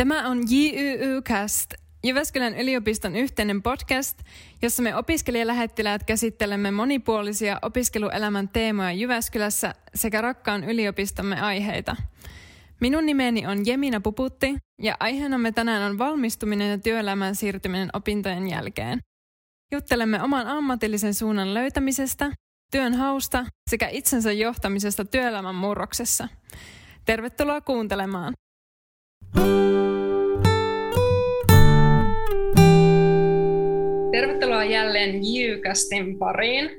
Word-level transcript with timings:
Tämä 0.00 0.28
on 0.28 0.38
JYY-cast, 0.50 1.74
Jyväskylän 2.04 2.58
yliopiston 2.58 3.16
yhteinen 3.16 3.62
podcast, 3.62 4.18
jossa 4.62 4.82
me 4.82 4.96
opiskelijalähettiläät 4.96 6.04
käsittelemme 6.04 6.70
monipuolisia 6.70 7.58
opiskeluelämän 7.62 8.48
teemoja 8.48 8.92
Jyväskylässä 8.92 9.74
sekä 9.94 10.20
rakkaan 10.20 10.64
yliopistomme 10.64 11.40
aiheita. 11.40 11.96
Minun 12.80 13.06
nimeni 13.06 13.46
on 13.46 13.66
Jemina 13.66 14.00
Puputti 14.00 14.56
ja 14.82 14.96
aiheenamme 15.00 15.52
tänään 15.52 15.90
on 15.90 15.98
valmistuminen 15.98 16.70
ja 16.70 16.78
työelämään 16.78 17.34
siirtyminen 17.34 17.88
opintojen 17.92 18.50
jälkeen. 18.50 18.98
Juttelemme 19.72 20.22
oman 20.22 20.46
ammatillisen 20.46 21.14
suunnan 21.14 21.54
löytämisestä, 21.54 22.30
työn 22.72 22.94
hausta 22.94 23.46
sekä 23.70 23.88
itsensä 23.88 24.32
johtamisesta 24.32 25.04
työelämän 25.04 25.54
murroksessa. 25.54 26.28
Tervetuloa 27.04 27.60
kuuntelemaan! 27.60 28.34
Tervetuloa 34.12 34.64
jälleen 34.64 35.34
Jykästin 35.34 36.18
pariin. 36.18 36.70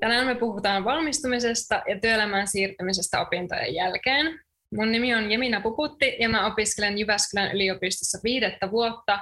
Tänään 0.00 0.26
me 0.26 0.34
puhutaan 0.34 0.84
valmistumisesta 0.84 1.82
ja 1.88 2.00
työelämään 2.00 2.46
siirtymisestä 2.46 3.20
opintojen 3.20 3.74
jälkeen. 3.74 4.40
Mun 4.74 4.92
nimi 4.92 5.14
on 5.14 5.30
Jemina 5.30 5.60
Puputti 5.60 6.16
ja 6.20 6.28
mä 6.28 6.46
opiskelen 6.46 6.98
Jyväskylän 6.98 7.52
yliopistossa 7.52 8.18
viidettä 8.24 8.70
vuotta 8.70 9.18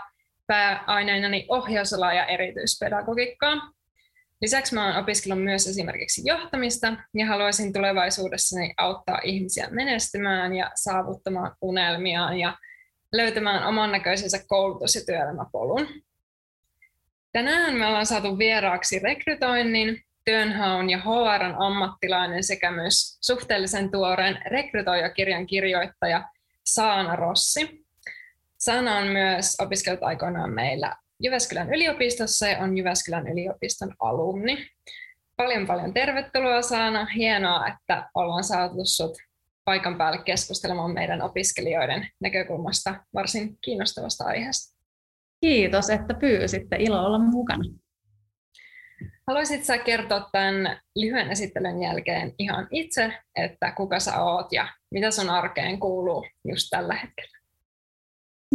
pääaineenani 0.47 1.47
ohjausala 1.48 2.12
ja 2.12 2.27
erityispedagogiikkaa. 2.27 3.73
Lisäksi 4.45 4.75
mä 4.75 4.87
oon 4.87 4.97
opiskellut 4.97 5.45
myös 5.45 5.66
esimerkiksi 5.66 6.23
johtamista 6.25 6.97
ja 7.15 7.27
haluaisin 7.27 7.73
tulevaisuudessani 7.73 8.75
auttaa 8.77 9.20
ihmisiä 9.23 9.69
menestymään 9.70 10.55
ja 10.55 10.70
saavuttamaan 10.75 11.57
unelmiaan 11.61 12.39
ja 12.39 12.59
löytämään 13.12 13.69
oman 13.69 13.93
näköisensä 13.93 14.39
koulutus- 14.47 14.95
ja 14.95 15.01
työelämäpolun. 15.07 15.89
Tänään 17.33 17.75
me 17.75 17.87
ollaan 17.87 18.06
saatu 18.06 18.39
vieraaksi 18.39 18.98
rekrytoinnin, 18.98 20.03
työnhaun 20.25 20.91
ja 20.91 20.98
HRn 20.98 21.55
ammattilainen 21.59 22.45
sekä 22.45 22.70
myös 22.70 23.19
suhteellisen 23.20 23.91
tuoreen 23.91 24.39
rekrytoijakirjan 24.47 25.47
kirjoittaja 25.47 26.28
Saana 26.65 27.17
Rossi. 27.17 27.84
Saana 28.59 28.97
on 28.97 29.06
myös 29.06 29.56
opiskellut 29.61 30.03
aikoinaan 30.03 30.50
meillä 30.50 30.97
Jyväskylän 31.23 31.75
yliopistossa 31.75 32.48
ja 32.48 32.59
on 32.59 32.79
Jyväskylän 32.79 33.29
yliopiston 33.29 33.95
alumni. 34.01 34.67
Paljon 35.37 35.67
paljon 35.67 35.95
tervetuloa 35.95 36.62
Saana. 36.62 37.05
Hienoa, 37.05 37.69
että 37.69 38.11
ollaan 38.15 38.45
saatu 38.45 38.84
sinut 38.84 39.17
paikan 39.65 39.98
päälle 39.98 40.23
keskustelemaan 40.25 40.95
meidän 40.95 41.23
opiskelijoiden 41.23 42.09
näkökulmasta 42.21 43.05
varsin 43.15 43.59
kiinnostavasta 43.61 44.25
aiheesta. 44.25 44.75
Kiitos, 45.41 45.91
että 45.91 46.15
pyysitte. 46.15 46.77
Ilo 46.79 47.06
olla 47.06 47.19
mukana. 47.19 47.65
Haluaisitko 49.27 49.65
sä 49.65 49.78
kertoa 49.78 50.28
tämän 50.33 50.81
lyhyen 50.97 51.31
esittelyn 51.31 51.83
jälkeen 51.83 52.33
ihan 52.39 52.69
itse, 52.71 53.12
että 53.37 53.73
kuka 53.73 54.01
sä 54.01 54.23
oot 54.23 54.53
ja 54.53 54.69
mitä 54.91 55.11
sun 55.11 55.31
arkeen 55.31 55.81
kuuluu 55.81 56.27
just 56.49 56.67
tällä 56.71 56.95
hetkellä? 56.95 57.34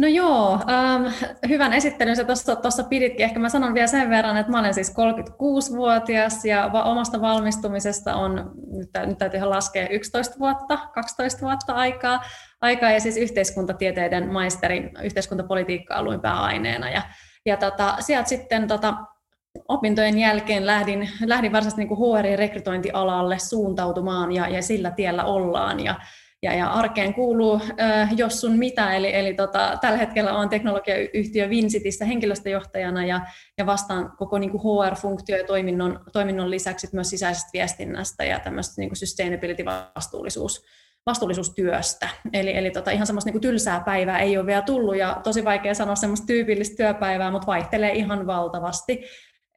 No 0.00 0.06
joo, 0.06 0.52
ähm, 0.52 1.30
hyvän 1.48 1.72
esittelyn 1.72 2.16
sä 2.16 2.24
tuossa 2.62 2.84
piditkin. 2.84 3.24
Ehkä 3.24 3.38
mä 3.38 3.48
sanon 3.48 3.74
vielä 3.74 3.86
sen 3.86 4.10
verran, 4.10 4.36
että 4.36 4.52
mä 4.52 4.58
olen 4.58 4.74
siis 4.74 4.90
36-vuotias 4.90 6.44
ja 6.44 6.70
va- 6.72 6.82
omasta 6.82 7.20
valmistumisesta 7.20 8.14
on, 8.14 8.52
nyt, 8.72 8.90
nyt 9.06 9.18
täytyy 9.18 9.38
ihan 9.38 9.50
laskea 9.50 9.88
11 9.88 10.38
vuotta, 10.38 10.78
12 10.94 11.40
vuotta 11.40 11.72
aikaa, 11.72 12.24
aikaa 12.60 12.90
ja 12.90 13.00
siis 13.00 13.16
yhteiskuntatieteiden 13.16 14.32
maisteri 14.32 14.90
yhteiskuntapolitiikka 15.02 16.02
luin 16.02 16.20
pääaineena. 16.20 16.90
Ja, 16.90 17.02
ja 17.46 17.56
tota, 17.56 17.96
sieltä 18.00 18.28
sitten 18.28 18.68
tota, 18.68 18.94
opintojen 19.68 20.18
jälkeen 20.18 20.66
lähdin, 20.66 21.10
lähdin 21.24 21.52
varsinaisesti 21.52 21.84
niin 21.84 21.98
HR-rekrytointialalle 21.98 23.38
suuntautumaan 23.38 24.32
ja, 24.32 24.48
ja 24.48 24.62
sillä 24.62 24.90
tiellä 24.90 25.24
ollaan. 25.24 25.80
Ja, 25.80 25.94
ja, 26.42 26.54
ja 26.54 26.70
arkeen 26.70 27.14
kuuluu 27.14 27.60
äh, 27.80 28.12
jos 28.16 28.40
sun 28.40 28.58
mitä, 28.58 28.94
eli, 28.96 29.16
eli 29.16 29.34
tota, 29.34 29.78
tällä 29.80 29.98
hetkellä 29.98 30.38
olen 30.38 30.48
teknologiayhtiö 30.48 31.48
Vincitissä 31.48 32.04
henkilöstöjohtajana 32.04 33.04
ja, 33.04 33.20
ja 33.58 33.66
vastaan 33.66 34.12
koko 34.16 34.38
niin 34.38 34.50
kuin 34.50 34.62
HR-funktio 34.62 35.36
ja 35.36 35.46
toiminnon, 35.46 36.00
toiminnon 36.12 36.50
lisäksi 36.50 36.88
myös 36.92 37.10
sisäisestä 37.10 37.50
viestinnästä 37.52 38.24
ja 38.24 38.40
tämmöistä 38.40 38.74
niin 38.80 38.96
sustainability-vastuullisuus 38.96 40.64
vastuullisuustyöstä. 41.06 42.08
Eli, 42.32 42.56
eli 42.56 42.70
tota, 42.70 42.90
ihan 42.90 43.06
semmoista 43.06 43.30
niin 43.30 43.40
tylsää 43.40 43.80
päivää 43.80 44.18
ei 44.18 44.38
ole 44.38 44.46
vielä 44.46 44.62
tullut 44.62 44.96
ja 44.96 45.20
tosi 45.24 45.44
vaikea 45.44 45.74
sanoa 45.74 45.94
semmoista 45.94 46.26
tyypillistä 46.26 46.76
työpäivää, 46.76 47.30
mutta 47.30 47.46
vaihtelee 47.46 47.92
ihan 47.92 48.26
valtavasti. 48.26 49.04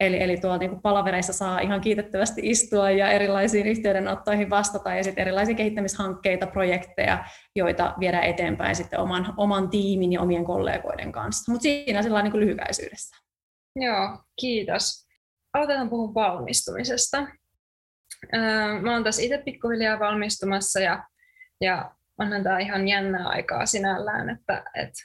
Eli, 0.00 0.22
eli 0.22 0.36
tuolla 0.36 0.58
niin 0.58 0.82
palavereissa 0.82 1.32
saa 1.32 1.60
ihan 1.60 1.80
kiitettävästi 1.80 2.40
istua 2.44 2.90
ja 2.90 3.10
erilaisiin 3.10 3.66
yhteydenottoihin 3.66 4.50
vastata 4.50 4.94
ja 4.94 5.04
sitten 5.04 5.22
erilaisia 5.22 5.54
kehittämishankkeita, 5.54 6.46
projekteja, 6.46 7.24
joita 7.56 7.94
viedään 8.00 8.24
eteenpäin 8.24 8.76
sitten 8.76 9.00
oman, 9.00 9.34
oman 9.36 9.70
tiimin 9.70 10.12
ja 10.12 10.20
omien 10.20 10.44
kollegoiden 10.44 11.12
kanssa. 11.12 11.52
Mutta 11.52 11.62
siinä 11.62 12.02
sellainen 12.02 12.32
niin 12.32 12.40
lyhykäisyydessä. 12.40 13.16
Joo, 13.76 14.18
kiitos. 14.40 15.06
Aloitetaan 15.52 15.90
puhua 15.90 16.14
valmistumisesta. 16.14 17.26
Mä 18.80 18.92
oon 18.92 19.04
tässä 19.04 19.22
itse 19.22 19.38
pikkuhiljaa 19.38 19.98
valmistumassa 19.98 20.80
ja, 20.80 21.04
ja 21.60 21.90
onhan 22.18 22.42
tämä 22.42 22.58
ihan 22.58 22.88
jännää 22.88 23.28
aikaa 23.28 23.66
sinällään, 23.66 24.30
että, 24.30 24.64
että 24.74 25.02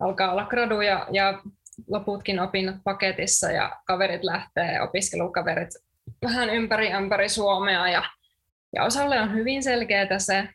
alkaa 0.00 0.32
olla 0.32 0.46
gradu 0.46 0.80
ja, 0.80 1.06
ja 1.10 1.42
loputkin 1.88 2.40
opinnot 2.40 2.76
paketissa 2.84 3.50
ja 3.50 3.80
kaverit 3.86 4.24
lähtee, 4.24 4.80
opiskelukaverit 4.82 5.70
vähän 6.22 6.50
ympäri 6.50 6.90
ympäri 6.90 7.28
Suomea 7.28 7.88
ja, 7.88 8.02
ja 8.76 8.84
osalle 8.84 9.20
on 9.20 9.34
hyvin 9.34 9.62
selkeää 9.62 10.18
se, 10.18 10.48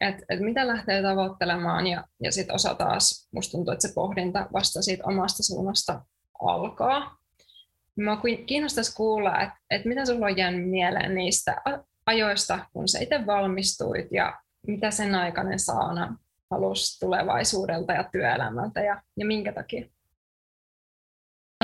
että, 0.00 0.22
että 0.28 0.44
mitä 0.44 0.66
lähtee 0.66 1.02
tavoittelemaan 1.02 1.86
ja, 1.86 2.04
ja 2.22 2.32
sitten 2.32 2.54
osa 2.54 2.74
taas, 2.74 3.28
musta 3.32 3.52
tuntuu, 3.52 3.72
että 3.72 3.88
se 3.88 3.94
pohdinta 3.94 4.48
vasta 4.52 4.82
siitä 4.82 5.04
omasta 5.06 5.42
suunnasta 5.42 6.04
alkaa. 6.40 7.16
Mä 7.96 8.18
kiinnostaisi 8.46 8.96
kuulla, 8.96 9.42
että, 9.42 9.56
että 9.70 9.88
mitä 9.88 10.04
sulla 10.04 10.26
on 10.26 10.36
jäänyt 10.36 10.70
mieleen 10.70 11.14
niistä 11.14 11.62
ajoista, 12.06 12.58
kun 12.72 12.88
sä 12.88 12.98
itse 12.98 13.26
valmistuit 13.26 14.06
ja 14.10 14.40
mitä 14.66 14.90
sen 14.90 15.14
aikainen 15.14 15.58
saana 15.58 16.18
halusi 16.50 17.00
tulevaisuudelta 17.00 17.92
ja 17.92 18.04
työelämältä 18.12 18.80
ja, 18.80 19.02
ja 19.16 19.26
minkä 19.26 19.52
takia? 19.52 19.88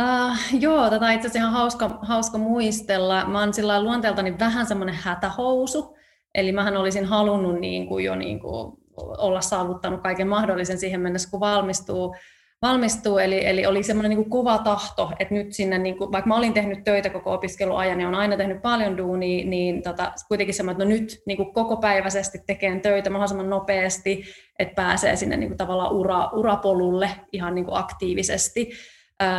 Uh, 0.00 0.60
joo, 0.60 0.90
tätä 0.90 1.06
on 1.06 1.12
itse 1.12 1.26
asiassa 1.26 1.38
ihan 1.38 1.52
hauska, 1.52 1.98
hauska 2.02 2.38
muistella. 2.38 3.24
Mä 3.24 3.40
oon 3.40 3.54
sillä 3.54 3.82
luonteeltani 3.82 4.38
vähän 4.38 4.66
semmoinen 4.66 4.94
hätähousu, 4.94 5.96
eli 6.34 6.52
mähän 6.52 6.76
olisin 6.76 7.04
halunnut 7.04 7.60
niin 7.60 7.86
kuin 7.88 8.04
jo 8.04 8.14
niin 8.14 8.40
kuin 8.40 8.72
olla 8.96 9.40
saavuttanut 9.40 10.02
kaiken 10.02 10.28
mahdollisen 10.28 10.78
siihen 10.78 11.00
mennessä, 11.00 11.30
kun 11.30 11.40
valmistuu. 11.40 12.14
valmistuu 12.62 13.18
eli, 13.18 13.46
eli 13.46 13.66
oli 13.66 13.82
semmoinen 13.82 14.10
niin 14.10 14.30
kova 14.30 14.58
tahto, 14.58 15.10
että 15.18 15.34
nyt 15.34 15.52
sinne, 15.52 15.78
niin 15.78 15.98
kuin, 15.98 16.12
vaikka 16.12 16.28
mä 16.28 16.36
olin 16.36 16.52
tehnyt 16.52 16.84
töitä 16.84 17.10
koko 17.10 17.32
opiskeluajan 17.32 18.00
ja 18.00 18.08
on 18.08 18.14
aina 18.14 18.36
tehnyt 18.36 18.62
paljon 18.62 18.96
duunia, 18.96 19.44
niin 19.44 19.82
tota, 19.82 20.12
kuitenkin 20.28 20.54
semmoinen, 20.54 20.82
että 20.82 20.94
no 20.94 21.00
nyt 21.00 21.22
niin 21.26 21.36
kuin 21.36 21.52
koko 21.52 21.76
päiväisesti 21.76 22.38
tekeen 22.46 22.80
töitä 22.80 23.10
mahdollisimman 23.10 23.50
nopeasti, 23.50 24.24
että 24.58 24.74
pääsee 24.74 25.16
sinne 25.16 25.36
niin 25.36 25.50
kuin 25.50 25.58
tavallaan 25.58 25.92
ura, 25.92 26.30
urapolulle 26.32 27.10
ihan 27.32 27.54
niin 27.54 27.64
kuin 27.64 27.76
aktiivisesti. 27.76 28.70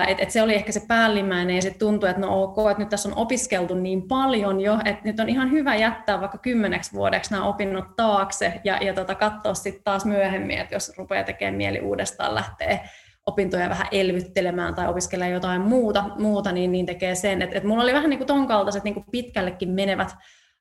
Et, 0.07 0.19
et 0.19 0.31
se 0.31 0.41
oli 0.41 0.55
ehkä 0.55 0.71
se 0.71 0.81
päällimmäinen 0.87 1.55
ja 1.55 1.61
sitten 1.61 1.79
tuntui, 1.79 2.09
että 2.09 2.21
no 2.21 2.43
ok, 2.43 2.57
että 2.71 2.83
nyt 2.83 2.89
tässä 2.89 3.09
on 3.09 3.17
opiskeltu 3.17 3.75
niin 3.75 4.07
paljon 4.07 4.61
jo, 4.61 4.79
että 4.85 5.01
nyt 5.03 5.19
on 5.19 5.29
ihan 5.29 5.51
hyvä 5.51 5.75
jättää 5.75 6.21
vaikka 6.21 6.37
kymmeneksi 6.37 6.93
vuodeksi 6.93 7.31
nämä 7.31 7.47
opinnot 7.47 7.95
taakse 7.95 8.61
ja, 8.63 8.77
ja 8.81 8.93
tota, 8.93 9.15
katsoa 9.15 9.53
sitten 9.53 9.83
taas 9.83 10.05
myöhemmin, 10.05 10.57
että 10.57 10.75
jos 10.75 10.97
rupeaa 10.97 11.23
tekemään 11.23 11.55
mieli 11.55 11.79
uudestaan 11.79 12.35
lähteä 12.35 12.79
opintoja 13.25 13.69
vähän 13.69 13.87
elvyttelemään 13.91 14.75
tai 14.75 14.87
opiskelemaan 14.87 15.33
jotain 15.33 15.61
muuta, 15.61 16.03
muuta 16.19 16.51
niin, 16.51 16.71
niin 16.71 16.85
tekee 16.85 17.15
sen. 17.15 17.41
Että 17.41 17.57
et 17.57 17.63
mulla 17.63 17.83
oli 17.83 17.93
vähän 17.93 18.09
niin 18.09 18.17
kuin 18.17 18.27
ton 18.27 18.47
kaltaiset 18.47 18.83
niin 18.83 18.93
kuin 18.93 19.05
pitkällekin 19.11 19.69
menevät 19.69 20.15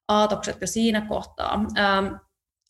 aatokset 0.08 0.60
jo 0.60 0.66
siinä 0.66 1.00
kohtaa. 1.00 1.64
Ähm, 1.78 2.14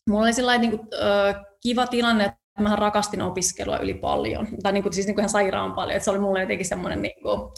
mulla 0.09 0.23
oli 0.23 0.33
sellainen 0.33 0.69
niin 0.69 0.79
kuin, 0.79 0.89
äh, 1.03 1.35
kiva 1.61 1.87
tilanne, 1.87 2.33
mä 2.59 2.75
rakastin 2.75 3.21
opiskelua 3.21 3.77
yli 3.77 3.93
paljon, 3.93 4.47
tai 4.63 4.73
niin 4.73 4.83
kuin, 4.83 4.93
siis 4.93 5.07
niin 5.07 5.15
kuin 5.15 5.21
ihan 5.21 5.29
sairaan 5.29 5.73
paljon, 5.73 5.95
että 5.95 6.05
se 6.05 6.11
oli 6.11 6.19
mulle 6.19 6.41
jotenkin 6.41 6.67
semmoinen 6.67 7.01
niin 7.01 7.21
kuin, 7.23 7.51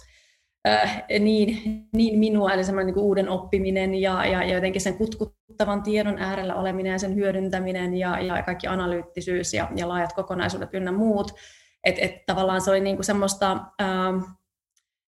äh, 0.67 1.03
niin, 1.19 1.57
niin 1.93 2.19
minua, 2.19 2.53
eli 2.53 2.63
semmoinen 2.63 2.85
niin 2.85 2.93
kuin 2.93 3.03
uuden 3.03 3.29
oppiminen 3.29 3.95
ja, 3.95 4.25
ja, 4.25 4.43
ja 4.43 4.53
jotenkin 4.53 4.81
sen 4.81 4.97
kutkuttavan 4.97 5.83
tiedon 5.83 6.17
äärellä 6.17 6.55
oleminen 6.55 6.91
ja 6.91 6.99
sen 6.99 7.15
hyödyntäminen 7.15 7.97
ja, 7.97 8.19
ja 8.19 8.43
kaikki 8.43 8.67
analyyttisyys 8.67 9.53
ja, 9.53 9.67
ja 9.75 9.89
laajat 9.89 10.13
kokonaisuudet 10.13 10.73
ynnä 10.73 10.91
muut, 10.91 11.31
että 11.83 12.01
et 12.01 12.25
tavallaan 12.25 12.61
se 12.61 12.71
oli 12.71 12.81
niin 12.81 12.95
kuin 12.95 13.05
semmoista, 13.05 13.51
äh, 13.81 14.35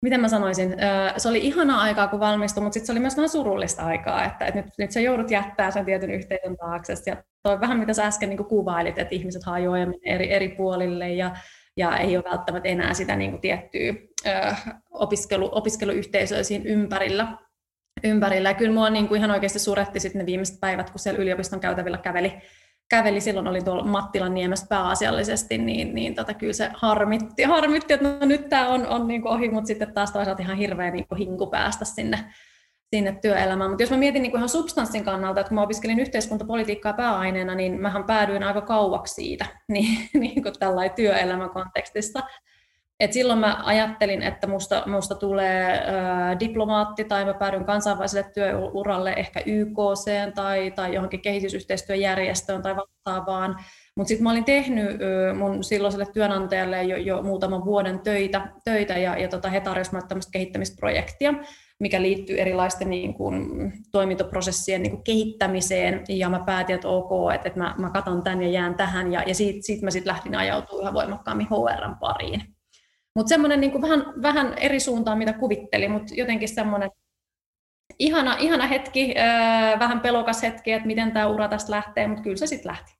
miten 0.01 0.21
mä 0.21 0.27
sanoisin, 0.27 0.75
se 1.17 1.29
oli 1.29 1.37
ihana 1.37 1.81
aikaa, 1.81 2.07
kun 2.07 2.19
valmistui, 2.19 2.63
mutta 2.63 2.73
sitten 2.73 2.85
se 2.87 2.91
oli 2.91 2.99
myös 2.99 3.17
vähän 3.17 3.29
surullista 3.29 3.83
aikaa, 3.83 4.25
että, 4.25 4.45
että 4.45 4.61
nyt, 4.61 4.69
nyt 4.77 4.91
sä 4.91 4.99
joudut 4.99 5.31
jättää 5.31 5.71
sen 5.71 5.85
tietyn 5.85 6.11
yhteisön 6.11 6.57
taakse. 6.57 6.93
Ja 7.05 7.23
toi 7.43 7.59
vähän 7.59 7.79
mitä 7.79 7.93
sä 7.93 8.05
äsken 8.05 8.29
niin 8.29 8.45
kuvailit, 8.45 8.99
että 8.99 9.15
ihmiset 9.15 9.43
hajoaa 9.43 9.77
eri, 10.05 10.33
eri 10.33 10.49
puolille 10.49 11.09
ja, 11.09 11.35
ja 11.77 11.97
ei 11.97 12.17
ole 12.17 12.23
välttämättä 12.29 12.69
enää 12.69 12.93
sitä 12.93 13.15
niin 13.15 13.31
kuin 13.31 13.41
tiettyä 13.41 13.93
ö, 14.25 14.55
opiskelu, 14.91 15.49
opiskeluyhteisöä 15.51 16.43
siinä 16.43 16.65
ympärillä. 16.67 17.37
ympärillä. 18.03 18.49
Ja 18.49 18.55
kyllä 18.55 18.73
mua 18.73 18.89
niin 18.89 19.07
kuin 19.07 19.17
ihan 19.17 19.31
oikeasti 19.31 19.59
suretti 19.59 19.99
sitten 19.99 20.19
ne 20.19 20.25
viimeiset 20.25 20.59
päivät, 20.59 20.89
kun 20.89 20.99
siellä 20.99 21.19
yliopiston 21.19 21.59
käytävillä 21.59 21.97
käveli 21.97 22.33
käveli, 22.89 23.21
silloin 23.21 23.47
oli 23.47 23.61
tuolla 23.61 23.83
Mattilan 23.83 24.33
niemestä 24.33 24.67
pääasiallisesti, 24.69 25.57
niin, 25.57 25.95
niin 25.95 26.15
tota, 26.15 26.33
kyllä 26.33 26.53
se 26.53 26.69
harmitti, 26.73 27.43
harmitti 27.43 27.93
että 27.93 28.07
no, 28.09 28.25
nyt 28.25 28.49
tämä 28.49 28.69
on, 28.69 28.87
on 28.87 29.07
niin 29.07 29.27
ohi, 29.27 29.49
mutta 29.49 29.67
sitten 29.67 29.93
taas 29.93 30.11
toisaalta 30.11 30.43
ihan 30.43 30.57
hirveä 30.57 30.91
niin 30.91 31.05
hinku 31.17 31.47
päästä 31.47 31.85
sinne, 31.85 32.19
sinne 32.93 33.17
työelämään. 33.21 33.69
Mutta 33.71 33.83
jos 33.83 33.91
mä 33.91 33.97
mietin 33.97 34.21
niin 34.21 34.35
ihan 34.37 34.49
substanssin 34.49 35.03
kannalta, 35.03 35.39
että 35.39 35.49
kun 35.49 35.55
mä 35.55 35.61
opiskelin 35.61 35.99
yhteiskuntapolitiikkaa 35.99 36.93
pääaineena, 36.93 37.55
niin 37.55 37.81
mähän 37.81 38.03
päädyin 38.03 38.43
aika 38.43 38.61
kauaksi 38.61 39.13
siitä 39.13 39.45
niin, 39.67 40.09
niin 40.13 40.43
kuin 40.43 40.59
tällainen 40.59 40.95
työelämäkontekstissa. 40.95 42.19
Et 42.99 43.13
silloin 43.13 43.39
mä 43.39 43.61
ajattelin, 43.63 44.21
että 44.21 44.47
musta, 44.47 44.83
musta 44.85 45.15
tulee 45.15 45.83
ää, 45.85 46.39
diplomaatti 46.39 47.03
tai 47.03 47.25
mä 47.25 47.33
päädyn 47.33 47.65
kansainväliselle 47.65 48.31
työuralle 48.33 49.13
ehkä 49.17 49.41
YKC 49.45 50.33
tai, 50.35 50.71
tai 50.71 50.93
johonkin 50.93 51.21
kehitysyhteistyöjärjestöön 51.21 52.61
tai 52.61 52.75
vastaavaan. 52.75 53.55
Mutta 53.95 54.07
sitten 54.07 54.23
mä 54.23 54.31
olin 54.31 54.45
tehnyt 54.45 55.01
ö, 55.01 55.33
mun 55.33 55.63
silloiselle 55.63 56.05
työnantajalle 56.13 56.83
jo, 56.83 56.97
jo 56.97 57.21
muutaman 57.21 57.65
vuoden 57.65 57.99
töitä, 57.99 58.47
töitä 58.65 58.97
ja, 58.97 59.17
ja 59.17 59.27
tota, 59.27 59.49
he 59.49 59.59
tarjosivat 59.59 60.07
tämmöistä 60.07 60.31
kehittämisprojektia, 60.31 61.33
mikä 61.79 62.01
liittyy 62.01 62.39
erilaisten 62.39 62.89
niin 62.89 63.13
kuin, 63.13 63.45
toimintoprosessien 63.91 64.83
niin 64.83 64.91
kuin, 64.91 65.03
kehittämiseen. 65.03 66.03
Ja 66.09 66.29
mä 66.29 66.43
päätin, 66.45 66.75
että 66.75 66.87
ok, 66.87 67.33
että, 67.35 67.47
että 67.47 67.59
mä, 67.59 67.75
mä 67.77 67.89
katon 67.89 68.23
tämän 68.23 68.41
ja 68.41 68.49
jään 68.49 68.75
tähän. 68.75 69.11
Ja, 69.11 69.23
ja 69.27 69.35
siitä, 69.35 69.59
siitä 69.61 69.85
mä 69.85 69.91
sitten 69.91 70.13
lähdin 70.13 70.35
ajautumaan 70.35 70.83
yhä 70.83 70.93
voimakkaammin 70.93 71.47
HRn 71.47 71.95
pariin. 71.99 72.56
Mutta 73.17 73.29
semmoinen 73.29 73.61
niin 73.61 73.81
vähän, 73.81 74.05
vähän 74.21 74.53
eri 74.57 74.79
suuntaan, 74.79 75.17
mitä 75.17 75.33
kuvittelin, 75.33 75.91
mutta 75.91 76.13
jotenkin 76.15 76.49
semmoinen 76.49 76.91
ihana, 77.99 78.35
ihana 78.39 78.67
hetki, 78.67 79.15
äh, 79.17 79.79
vähän 79.79 79.99
pelokas 79.99 80.43
hetki, 80.43 80.71
että 80.71 80.87
miten 80.87 81.11
tämä 81.11 81.27
ura 81.27 81.47
tästä 81.47 81.71
lähtee, 81.71 82.07
mutta 82.07 82.23
kyllä 82.23 82.35
se 82.35 82.47
sitten 82.47 82.69
lähti. 82.69 82.93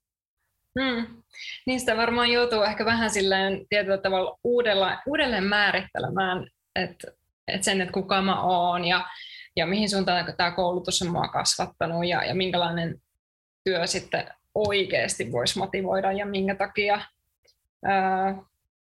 Niin 1.65 1.79
sitä 1.79 1.97
varmaan 1.97 2.31
joutuu 2.31 2.61
ehkä 2.61 2.85
vähän 2.85 3.09
silleen 3.09 3.65
tietyllä 3.69 3.97
tavalla 3.97 4.37
uudella, 4.43 4.97
uudelleen 5.07 5.43
määrittelemään, 5.43 6.47
että, 6.75 7.07
että 7.47 7.65
sen, 7.65 7.81
että 7.81 7.93
kuka 7.93 8.21
mä 8.21 8.41
oon 8.41 8.85
ja, 8.85 9.05
ja 9.55 9.65
mihin 9.65 9.89
suuntaan 9.89 10.33
tämä 10.37 10.51
koulutus 10.51 11.01
on 11.01 11.11
mua 11.11 11.27
kasvattanut 11.27 12.05
ja, 12.05 12.25
ja 12.25 12.35
minkälainen 12.35 12.95
työ 13.63 13.87
sitten 13.87 14.27
oikeasti 14.55 15.31
voisi 15.31 15.59
motivoida 15.59 16.11
ja 16.11 16.25
minkä 16.25 16.55
takia 16.55 17.01
ää, 17.85 18.35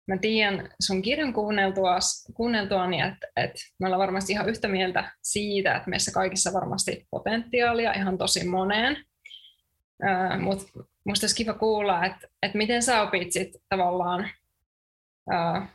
mä 0.06 0.16
tiedän 0.18 0.70
sun 0.80 1.02
kirjan 1.02 1.32
kuunneltua, 1.32 1.98
kuunneltuani, 2.34 3.00
että, 3.00 3.26
että 3.36 3.60
me 3.80 3.86
ollaan 3.86 4.00
varmasti 4.00 4.32
ihan 4.32 4.48
yhtä 4.48 4.68
mieltä 4.68 5.12
siitä, 5.22 5.76
että 5.76 5.90
meissä 5.90 6.12
kaikissa 6.12 6.52
varmasti 6.52 7.06
potentiaalia 7.10 7.92
ihan 7.92 8.18
tosi 8.18 8.44
moneen. 8.44 9.04
Mutta 10.40 10.84
musta 11.04 11.24
olisi 11.24 11.36
kiva 11.36 11.54
kuulla, 11.54 12.06
että, 12.06 12.28
että 12.42 12.58
miten 12.58 12.82
sä 12.82 13.02
opit 13.02 13.32
sit 13.32 13.50
tavallaan 13.68 14.30
uh, 15.32 15.68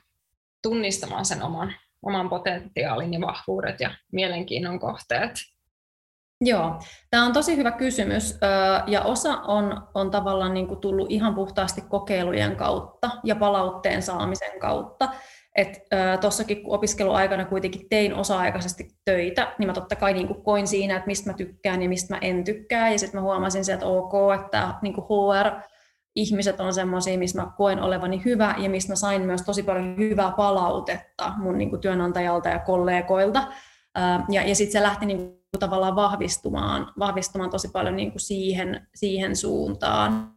tunnistamaan 0.64 1.26
sen 1.26 1.44
oman, 1.44 1.74
oman 2.02 2.30
potentiaalin 2.30 3.14
ja 3.14 3.22
vahvuudet 3.22 3.80
ja 3.80 3.96
mielenkiinnon 4.12 4.80
kohteet 4.80 5.32
Joo, 6.42 6.80
tämä 7.10 7.26
on 7.26 7.34
tosi 7.34 7.58
hyvä 7.58 7.72
kysymys 7.72 8.38
ja 8.88 9.02
osa 9.02 9.38
on, 9.38 9.82
on 9.94 10.12
tavallaan 10.12 10.54
niin 10.54 10.68
kuin 10.68 10.80
tullut 10.80 11.12
ihan 11.12 11.36
puhtaasti 11.36 11.82
kokeilujen 11.82 12.56
kautta 12.56 13.10
ja 13.24 13.36
palautteen 13.36 14.02
saamisen 14.02 14.60
kautta. 14.60 15.10
Tuossakin 16.22 16.64
kun 16.64 16.76
opiskeluaikana 16.76 17.46
kuitenkin 17.46 17.90
tein 17.90 18.14
osa-aikaisesti 18.14 18.88
töitä, 19.06 19.54
niin 19.58 19.68
mä 19.68 19.74
totta 19.74 19.96
kai 19.96 20.14
niin 20.14 20.28
kuin 20.28 20.44
koin 20.44 20.68
siinä, 20.68 20.96
että 20.96 21.08
mistä 21.08 21.30
mä 21.30 21.38
tykkään 21.38 21.82
ja 21.82 21.90
mistä 21.90 22.14
mä 22.14 22.20
en 22.22 22.44
tykkää. 22.44 22.90
Ja 22.90 23.00
sitten 23.00 23.20
mä 23.20 23.24
huomasin 23.24 23.66
se, 23.66 23.74
että 23.74 23.86
ok, 23.86 24.14
että 24.42 24.74
niin 24.82 24.94
kuin 24.94 25.06
HR, 25.06 25.52
ihmiset 26.16 26.60
on 26.60 26.74
semmoisia, 26.74 27.18
missä 27.18 27.42
mä 27.42 27.52
koen 27.58 27.82
olevani 27.82 28.22
hyvä 28.26 28.56
ja 28.58 28.70
mistä 28.70 28.92
mä 28.92 28.96
sain 28.96 29.22
myös 29.22 29.42
tosi 29.42 29.64
paljon 29.64 29.98
hyvää 29.98 30.32
palautetta 30.32 31.34
mun 31.38 31.58
niin 31.58 31.70
kuin 31.70 31.82
työnantajalta 31.82 32.50
ja 32.50 32.60
kollegoilta. 32.60 33.48
Ja, 34.30 34.48
ja 34.48 34.56
sitten 34.56 34.72
se 34.72 34.84
lähti 34.84 35.06
niin 35.06 35.38
tavallaan 35.60 35.96
vahvistumaan, 35.96 36.94
vahvistumaan 37.00 37.50
tosi 37.50 37.68
paljon 37.68 37.96
niin 37.96 38.12
kuin 38.12 38.22
siihen, 38.22 38.88
siihen 38.96 39.36
suuntaan. 39.36 40.34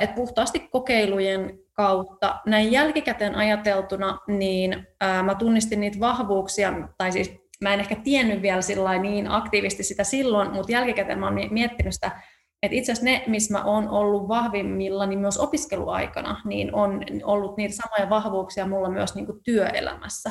Et 0.00 0.14
puhtaasti 0.14 0.58
kokeilujen 0.58 1.58
kautta, 1.72 2.40
näin 2.46 2.72
jälkikäteen 2.72 3.34
ajateltuna, 3.34 4.18
niin 4.28 4.86
mä 5.22 5.34
tunnistin 5.34 5.80
niitä 5.80 6.00
vahvuuksia, 6.00 6.72
tai 6.98 7.12
siis 7.12 7.32
mä 7.62 7.74
en 7.74 7.80
ehkä 7.80 7.96
tiennyt 7.96 8.42
vielä 8.42 8.60
niin 9.02 9.30
aktiivisesti 9.30 9.82
sitä 9.82 10.04
silloin, 10.04 10.52
mutta 10.52 10.72
jälkikäteen 10.72 11.18
mä 11.18 11.26
oon 11.26 11.38
miettinyt 11.50 11.94
sitä, 11.94 12.22
että 12.62 12.76
itse 12.76 12.92
asiassa 12.92 13.10
ne, 13.10 13.24
missä 13.26 13.52
mä 13.52 13.64
oon 13.64 13.88
ollut 13.88 14.28
vahvimmilla, 14.28 15.06
niin 15.06 15.18
myös 15.18 15.38
opiskeluaikana, 15.38 16.40
niin 16.44 16.74
on 16.74 17.04
ollut 17.24 17.56
niitä 17.56 17.74
samoja 17.74 18.10
vahvuuksia 18.10 18.66
mulla 18.66 18.90
myös 18.90 19.14
niin 19.14 19.26
kuin 19.26 19.40
työelämässä. 19.44 20.30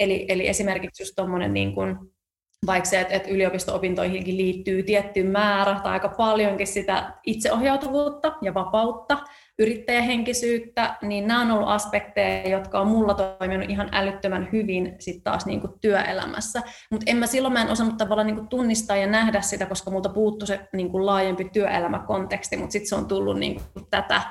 Eli, 0.00 0.26
eli 0.28 0.48
esimerkiksi 0.48 1.02
just 1.02 1.12
tuommoinen 1.16 1.54
niin 1.54 1.74
kuin, 1.74 1.96
vaikka 2.66 2.90
se, 2.90 3.00
että, 3.00 3.14
että 3.14 3.28
yliopisto-opintoihinkin 3.28 4.36
liittyy 4.36 4.82
tietty 4.82 5.22
määrä 5.22 5.80
tai 5.82 5.92
aika 5.92 6.08
paljonkin 6.08 6.66
sitä 6.66 7.12
itseohjautuvuutta 7.26 8.32
ja 8.42 8.54
vapautta, 8.54 9.18
yrittäjähenkisyyttä, 9.58 10.94
niin 11.02 11.26
nämä 11.26 11.40
on 11.40 11.50
ollut 11.50 11.68
aspekteja, 11.68 12.48
jotka 12.48 12.80
on 12.80 12.86
mulla 12.86 13.14
toiminut 13.14 13.70
ihan 13.70 13.88
älyttömän 13.92 14.48
hyvin 14.52 14.96
sit 14.98 15.24
taas 15.24 15.46
niin 15.46 15.60
kuin 15.60 15.72
työelämässä. 15.80 16.62
Mutta 16.90 17.04
en 17.10 17.16
mä 17.16 17.26
silloin 17.26 17.52
mä 17.52 17.62
en 17.62 17.70
osannut 17.70 17.96
tavallaan 17.96 18.26
niin 18.26 18.36
kuin 18.36 18.48
tunnistaa 18.48 18.96
ja 18.96 19.06
nähdä 19.06 19.40
sitä, 19.40 19.66
koska 19.66 19.90
multa 19.90 20.08
puuttu 20.08 20.46
se 20.46 20.60
niin 20.72 20.90
kuin 20.90 21.06
laajempi 21.06 21.44
työelämäkonteksti, 21.52 22.56
mutta 22.56 22.72
sitten 22.72 22.88
se 22.88 22.94
on 22.94 23.06
tullut 23.06 23.38
niin 23.38 23.54
kuin 23.54 23.86
tätä, 23.90 24.22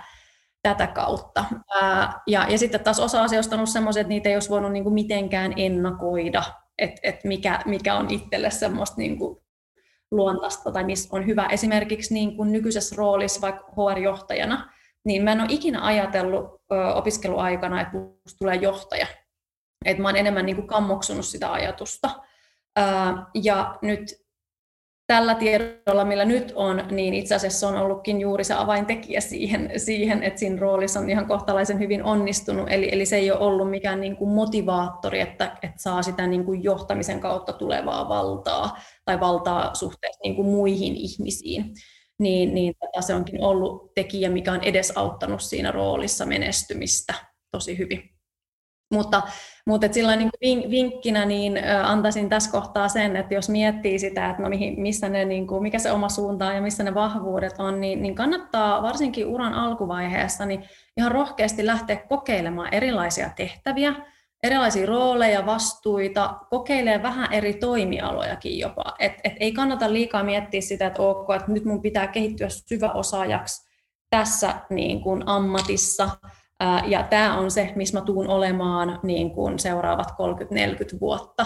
tätä 0.61 0.87
kautta. 0.87 1.45
Ää, 1.81 2.21
ja, 2.27 2.45
ja 2.49 2.57
sitten 2.57 2.83
taas 2.83 2.99
osa 2.99 3.23
asioista 3.23 3.55
on 3.55 3.59
ollut 3.59 3.69
sellaisia, 3.69 4.01
että 4.01 4.09
niitä 4.09 4.29
ei 4.29 4.35
olisi 4.35 4.49
voinut 4.49 4.71
niin 4.71 4.83
kuin 4.83 4.93
mitenkään 4.93 5.53
ennakoida 5.55 6.43
että 6.79 6.99
et 7.03 7.23
mikä, 7.23 7.59
mikä 7.65 7.95
on 7.95 8.09
itselle 8.09 8.51
semmoista 8.51 8.97
niin 8.97 9.17
kuin 9.17 9.37
luontaista 10.11 10.71
tai 10.71 10.83
missä 10.83 11.09
on 11.11 11.25
hyvä. 11.25 11.45
Esimerkiksi 11.45 12.13
niin 12.13 12.37
kuin 12.37 12.51
nykyisessä 12.51 12.95
roolissa 12.97 13.41
vaikka 13.41 13.71
HR-johtajana, 13.71 14.73
niin 15.05 15.23
mä 15.23 15.31
en 15.31 15.41
ole 15.41 15.47
ikinä 15.51 15.85
ajatellut 15.85 16.61
ö, 16.71 16.93
opiskeluaikana, 16.93 17.81
että 17.81 17.97
musta 17.97 18.37
tulee 18.39 18.55
johtaja. 18.55 19.07
Että 19.85 20.01
mä 20.01 20.07
oon 20.07 20.15
enemmän 20.15 20.45
niin 20.45 20.55
kuin 20.55 20.67
kammoksunut 20.67 21.25
sitä 21.25 21.51
ajatusta. 21.51 22.09
Ö, 22.79 22.81
ja 23.43 23.77
nyt 23.81 24.05
tällä 25.09 25.35
tiedolla, 25.35 26.05
millä 26.05 26.25
nyt 26.25 26.51
on, 26.55 26.83
niin 26.91 27.13
itse 27.13 27.35
asiassa 27.35 27.67
on 27.67 27.77
ollutkin 27.77 28.21
juuri 28.21 28.43
se 28.43 28.53
avaintekijä 28.53 29.21
siihen, 29.21 29.71
siihen 29.77 30.23
että 30.23 30.39
siinä 30.39 30.59
roolissa 30.59 30.99
on 30.99 31.09
ihan 31.09 31.27
kohtalaisen 31.27 31.79
hyvin 31.79 32.03
onnistunut. 32.03 32.67
Eli, 32.69 32.89
eli 32.91 33.05
se 33.05 33.15
ei 33.15 33.31
ole 33.31 33.39
ollut 33.39 33.69
mikään 33.69 34.01
niin 34.01 34.15
kuin 34.15 34.29
motivaattori, 34.29 35.19
että, 35.19 35.57
että 35.61 35.81
saa 35.81 36.03
sitä 36.03 36.27
niin 36.27 36.45
kuin 36.45 36.63
johtamisen 36.63 37.19
kautta 37.19 37.53
tulevaa 37.53 38.09
valtaa 38.09 38.77
tai 39.05 39.19
valtaa 39.19 39.75
suhteessa 39.75 40.19
niin 40.23 40.35
kuin 40.35 40.47
muihin 40.47 40.95
ihmisiin. 40.95 41.73
Niin, 42.19 42.53
niin 42.53 42.73
se 42.99 43.15
onkin 43.15 43.43
ollut 43.43 43.93
tekijä, 43.93 44.29
mikä 44.29 44.51
on 44.51 44.63
edesauttanut 44.63 45.41
siinä 45.41 45.71
roolissa 45.71 46.25
menestymistä 46.25 47.13
tosi 47.51 47.77
hyvin. 47.77 48.18
Mutta, 48.91 49.21
mutta 49.65 49.85
et 49.85 49.93
sillä 49.93 50.15
niin 50.15 50.71
vinkkinä 50.71 51.25
niin 51.25 51.59
antaisin 51.83 52.29
tässä 52.29 52.51
kohtaa 52.51 52.87
sen, 52.87 53.15
että 53.15 53.33
jos 53.33 53.49
miettii 53.49 53.99
sitä, 53.99 54.29
että 54.29 54.43
no 54.43 54.49
mihin, 54.49 54.81
missä 54.81 55.09
ne, 55.09 55.25
niin 55.25 55.47
kuin, 55.47 55.63
mikä 55.63 55.79
se 55.79 55.91
oma 55.91 56.09
suunta 56.09 56.47
on 56.47 56.55
ja 56.55 56.61
missä 56.61 56.83
ne 56.83 56.93
vahvuudet 56.93 57.53
on, 57.59 57.81
niin, 57.81 58.01
niin 58.01 58.15
kannattaa 58.15 58.81
varsinkin 58.81 59.25
uran 59.25 59.53
alkuvaiheessa 59.53 60.45
niin 60.45 60.63
ihan 60.97 61.11
rohkeasti 61.11 61.65
lähteä 61.65 61.95
kokeilemaan 61.95 62.73
erilaisia 62.73 63.29
tehtäviä, 63.35 63.95
erilaisia 64.43 64.85
rooleja, 64.85 65.45
vastuita, 65.45 66.37
kokeilee 66.49 67.03
vähän 67.03 67.33
eri 67.33 67.53
toimialojakin 67.53 68.59
jopa. 68.59 68.83
Et, 68.99 69.13
et 69.23 69.33
ei 69.39 69.51
kannata 69.51 69.93
liikaa 69.93 70.23
miettiä 70.23 70.61
sitä, 70.61 70.87
että 70.87 71.01
ok, 71.01 71.29
että 71.35 71.51
nyt 71.51 71.65
mun 71.65 71.81
pitää 71.81 72.07
kehittyä 72.07 72.47
syväosaajaksi 72.49 73.69
tässä 74.09 74.53
niin 74.69 75.01
kuin 75.01 75.23
ammatissa, 75.25 76.09
ja 76.85 77.03
tämä 77.03 77.37
on 77.37 77.51
se, 77.51 77.73
missä 77.75 77.99
mä 77.99 78.05
tuun 78.05 78.27
olemaan 78.27 78.99
niin 79.03 79.31
kuin 79.31 79.59
seuraavat 79.59 80.11
30-40 80.11 80.99
vuotta. 81.01 81.45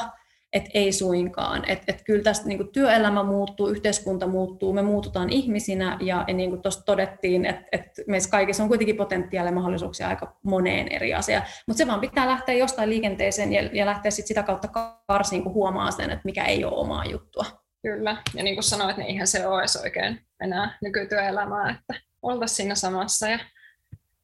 että 0.53 0.69
ei 0.73 0.91
suinkaan. 0.91 1.63
Että 1.69 1.83
et 1.87 2.01
kyllä 2.05 2.23
tästä 2.23 2.47
niin 2.47 2.71
työelämä 2.73 3.23
muuttuu, 3.23 3.67
yhteiskunta 3.67 4.27
muuttuu, 4.27 4.73
me 4.73 4.81
muututaan 4.81 5.29
ihmisinä 5.29 5.97
ja, 6.01 6.25
ja 6.27 6.33
niin 6.33 6.49
kuin 6.49 6.61
tuossa 6.61 6.85
todettiin, 6.85 7.45
että 7.45 7.63
et 7.71 7.81
meissä 8.07 8.29
kaikissa 8.29 8.63
on 8.63 8.69
kuitenkin 8.69 8.97
potentiaalia 8.97 9.49
ja 9.49 9.55
mahdollisuuksia 9.55 10.07
aika 10.07 10.37
moneen 10.43 10.87
eri 10.91 11.13
asiaan. 11.13 11.43
Mutta 11.67 11.77
se 11.77 11.87
vaan 11.87 11.99
pitää 11.99 12.27
lähteä 12.27 12.55
jostain 12.55 12.89
liikenteeseen 12.89 13.53
ja, 13.53 13.61
ja 13.73 13.85
lähteä 13.85 14.11
sit 14.11 14.27
sitä 14.27 14.43
kautta 14.43 14.67
karsiin, 15.07 15.43
kun 15.43 15.53
huomaa 15.53 15.91
sen, 15.91 16.09
että 16.09 16.25
mikä 16.25 16.43
ei 16.43 16.65
ole 16.65 16.75
omaa 16.75 17.05
juttua. 17.05 17.45
Kyllä, 17.81 18.17
ja 18.35 18.43
niin 18.43 18.55
kuin 18.55 18.63
sanoit, 18.63 18.97
niin 18.97 19.07
eihän 19.07 19.27
se 19.27 19.47
ole 19.47 19.59
edes 19.59 19.75
oikein 19.75 20.19
enää 20.41 20.77
nykytyöelämää, 20.81 21.69
että 21.69 22.03
oltaisiin 22.21 22.55
siinä 22.55 22.75
samassa 22.75 23.27
ja, 23.27 23.39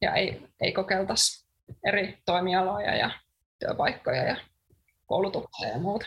ja 0.00 0.14
ei, 0.14 0.42
ei 0.60 0.72
kokeiltaisi 0.72 1.46
eri 1.84 2.18
toimialoja 2.26 2.96
ja 2.96 3.10
työpaikkoja 3.58 4.22
ja 4.22 4.36
koulutuksia 5.06 5.68
ja 5.68 5.78
muuta. 5.78 6.06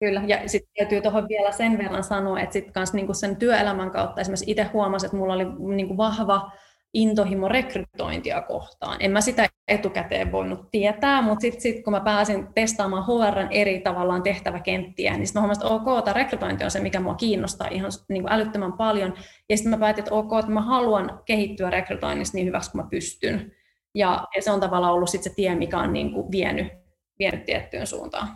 Kyllä, 0.00 0.22
ja 0.26 0.48
sitten 0.48 0.70
täytyy 0.78 1.00
tuohon 1.00 1.28
vielä 1.28 1.52
sen 1.52 1.78
verran 1.78 2.04
sanoa, 2.04 2.40
että 2.40 2.52
sitten 2.52 2.72
kanssa 2.72 2.96
niinku 2.96 3.14
sen 3.14 3.36
työelämän 3.36 3.90
kautta 3.90 4.20
esimerkiksi 4.20 4.50
itse 4.50 4.64
huomasin, 4.64 5.06
että 5.06 5.16
mulla 5.16 5.34
oli 5.34 5.74
niinku 5.74 5.96
vahva 5.96 6.52
intohimo 6.94 7.48
rekrytointia 7.48 8.40
kohtaan. 8.42 8.96
En 9.00 9.10
mä 9.10 9.20
sitä 9.20 9.48
etukäteen 9.68 10.32
voinut 10.32 10.70
tietää, 10.70 11.22
mutta 11.22 11.40
sitten 11.40 11.60
sit, 11.60 11.84
kun 11.84 11.92
mä 11.92 12.00
pääsin 12.00 12.48
testaamaan 12.54 13.04
HRn 13.04 13.48
eri 13.50 13.80
tavallaan 13.80 14.22
tehtäväkenttiä, 14.22 15.16
niin 15.16 15.26
sitten 15.26 15.40
mä 15.40 15.42
huomasin, 15.42 15.62
että 15.62 15.74
ok, 15.74 16.04
tämä 16.04 16.14
rekrytointi 16.14 16.64
on 16.64 16.70
se, 16.70 16.80
mikä 16.80 17.00
mua 17.00 17.14
kiinnostaa 17.14 17.68
ihan 17.68 17.90
niin 18.08 18.22
kuin 18.22 18.32
älyttömän 18.32 18.72
paljon. 18.72 19.14
Ja 19.48 19.56
sitten 19.56 19.70
mä 19.70 19.78
päätin, 19.78 20.02
että 20.02 20.14
ok, 20.14 20.32
että 20.38 20.52
mä 20.52 20.60
haluan 20.60 21.22
kehittyä 21.24 21.70
rekrytoinnissa 21.70 22.34
niin 22.34 22.46
hyväksi 22.46 22.70
kuin 22.70 22.84
mä 22.84 22.88
pystyn. 22.90 23.52
Ja, 23.94 24.26
ja 24.36 24.42
se 24.42 24.50
on 24.50 24.60
tavallaan 24.60 24.92
ollut 24.92 25.08
sitten 25.08 25.30
se 25.30 25.36
tie, 25.36 25.54
mikä 25.54 25.78
on 25.78 25.92
niin 25.92 26.12
kuin 26.12 26.30
vienyt, 26.30 26.72
vienyt 27.18 27.44
tiettyyn 27.44 27.86
suuntaan. 27.86 28.28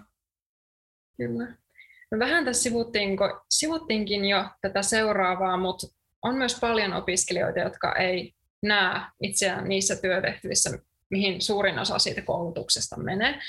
Kyllä. 1.16 1.46
No 2.10 2.18
vähän 2.18 2.44
tässä 2.44 2.62
sivuttiin, 2.62 3.18
sivuttiinkin 3.50 4.24
jo 4.24 4.44
tätä 4.60 4.82
seuraavaa, 4.82 5.56
mutta 5.56 5.86
on 6.22 6.34
myös 6.34 6.60
paljon 6.60 6.92
opiskelijoita, 6.92 7.60
jotka 7.60 7.94
ei 7.94 8.34
näe 8.62 9.00
itseään 9.22 9.68
niissä 9.68 9.96
työtehtävissä, 9.96 10.78
mihin 11.10 11.42
suurin 11.42 11.78
osa 11.78 11.98
siitä 11.98 12.22
koulutuksesta 12.22 12.96
menee. 13.00 13.40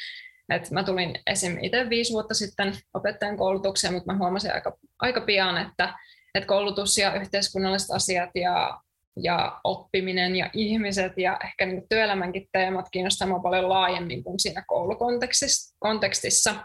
Et 0.50 0.72
mä 0.72 0.84
tulin 0.84 1.20
esim. 1.27 1.58
itse 1.62 1.89
viisi 1.89 2.13
vuotta 2.13 2.34
sitten 2.34 2.74
opettajan 2.93 3.38
koulutukseen, 3.38 3.93
mutta 3.93 4.12
mä 4.12 4.17
huomasin 4.17 4.53
aika, 4.53 4.77
aika 5.00 5.22
pian, 5.22 5.58
että, 5.58 5.93
että 6.36 6.48
koulutus 6.48 6.98
ja 6.98 7.13
yhteiskunnalliset 7.13 7.91
asiat 7.91 8.29
ja, 8.36 8.82
ja 9.24 9.60
oppiminen 9.63 10.36
ja 10.36 10.50
ihmiset 10.53 11.17
ja 11.17 11.39
ehkä 11.46 11.65
niin 11.65 11.89
työelämänkin 11.89 12.50
teemat 12.51 12.86
kiinnostaa 12.91 13.39
paljon 13.39 13.70
laajemmin 13.70 14.24
kuin 14.24 14.39
siinä 14.39 14.63
koulukontekstissa. 14.67 16.55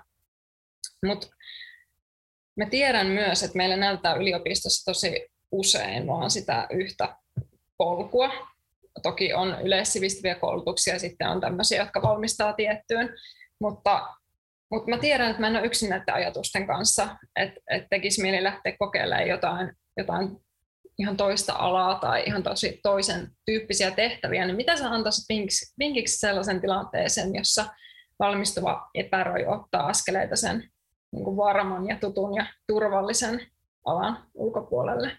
Mutta 1.06 1.26
mä 2.56 2.66
tiedän 2.66 3.06
myös, 3.06 3.42
että 3.42 3.56
meillä 3.56 3.76
näyttää 3.76 4.14
yliopistossa 4.14 4.84
tosi 4.84 5.26
usein 5.52 6.06
vaan 6.06 6.30
sitä 6.30 6.66
yhtä 6.70 7.16
polkua. 7.78 8.30
Toki 9.02 9.34
on 9.34 9.56
yleissivistäviä 9.62 10.34
koulutuksia 10.34 10.98
sitten 10.98 11.28
on 11.28 11.40
tämmöisiä, 11.40 11.82
jotka 11.82 12.02
valmistaa 12.02 12.52
tiettyyn, 12.52 13.14
mutta, 13.60 14.14
mutta 14.70 14.90
mä 14.90 14.98
tiedän, 14.98 15.30
että 15.30 15.40
mä 15.40 15.46
en 15.46 15.56
ole 15.56 15.66
yksin 15.66 15.90
näiden 15.90 16.14
ajatusten 16.14 16.66
kanssa, 16.66 17.08
että, 17.36 17.60
että 17.70 17.86
tekisi 17.90 18.22
mieli 18.22 18.44
lähteä 18.44 18.76
kokeilemaan 18.78 19.28
jotain, 19.28 19.72
jotain 19.96 20.36
ihan 20.98 21.16
toista 21.16 21.52
alaa 21.52 21.94
tai 21.94 22.22
ihan 22.26 22.42
tosi 22.42 22.80
toisen 22.82 23.30
tyyppisiä 23.46 23.90
tehtäviä, 23.90 24.46
niin 24.46 24.56
mitä 24.56 24.76
sä 24.76 24.90
antaisit 24.90 25.24
vinkiksi, 25.28 25.74
vinkiksi 25.78 26.18
sellaisen 26.18 26.60
tilanteeseen, 26.60 27.34
jossa 27.34 27.66
valmistuva 28.18 28.90
epäröi 28.94 29.46
ottaa 29.46 29.86
askeleita 29.86 30.36
sen 30.36 30.70
niin 31.12 31.24
kuin 31.24 31.36
varman 31.36 31.88
ja 31.88 31.96
tutun 32.00 32.34
ja 32.34 32.46
turvallisen 32.66 33.46
alan 33.84 34.24
ulkopuolelle? 34.34 35.16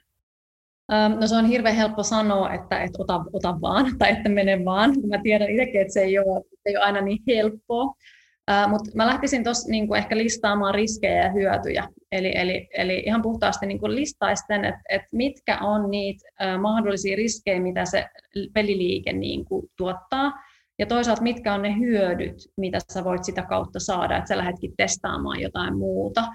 No 1.20 1.28
se 1.28 1.36
on 1.36 1.46
hirveän 1.46 1.76
helppo 1.76 2.04
sanoa, 2.04 2.54
että, 2.54 2.84
että 2.84 2.98
ota, 3.02 3.22
ota 3.34 3.62
vaan 3.62 3.86
tai 4.00 4.12
että 4.12 4.30
mene 4.30 4.66
vaan. 4.66 4.94
Mä 5.08 5.20
tiedän 5.24 5.50
itsekin, 5.50 5.82
että 5.82 5.94
se 5.94 6.02
ei 6.02 6.20
ole, 6.20 6.44
ei 6.66 6.78
ole 6.78 6.86
aina 6.86 7.02
niin 7.02 7.24
helppoa. 7.28 7.84
Uh, 7.86 8.70
Mutta 8.70 8.92
mä 8.96 9.08
lähtisin 9.08 9.44
tuossa 9.44 9.72
niinku 9.72 9.94
ehkä 9.94 10.18
listaamaan 10.18 10.76
riskejä 10.76 11.24
ja 11.24 11.32
hyötyjä. 11.32 11.88
Eli, 12.12 12.32
eli, 12.36 12.68
eli 12.78 13.04
ihan 13.06 13.22
puhtaasti 13.22 13.66
niinku 13.66 13.90
listaisten, 13.90 14.66
että 14.66 14.82
et 14.90 15.02
mitkä 15.12 15.58
on 15.58 15.92
niitä 15.92 16.30
uh, 16.42 16.62
mahdollisia 16.62 17.16
riskejä, 17.16 17.60
mitä 17.60 17.86
se 17.86 18.06
peliliike 18.54 19.14
niinku 19.14 19.70
tuottaa. 19.78 20.32
Ja 20.80 20.86
toisaalta 20.86 21.22
mitkä 21.22 21.54
on 21.54 21.62
ne 21.62 21.80
hyödyt, 21.80 22.36
mitä 22.58 22.80
sä 22.94 23.04
voit 23.04 23.24
sitä 23.24 23.42
kautta 23.42 23.80
saada, 23.80 24.18
että 24.18 24.28
sä 24.28 24.38
lähdetkin 24.38 24.74
testaamaan 24.78 25.40
jotain 25.40 25.78
muuta. 25.78 26.28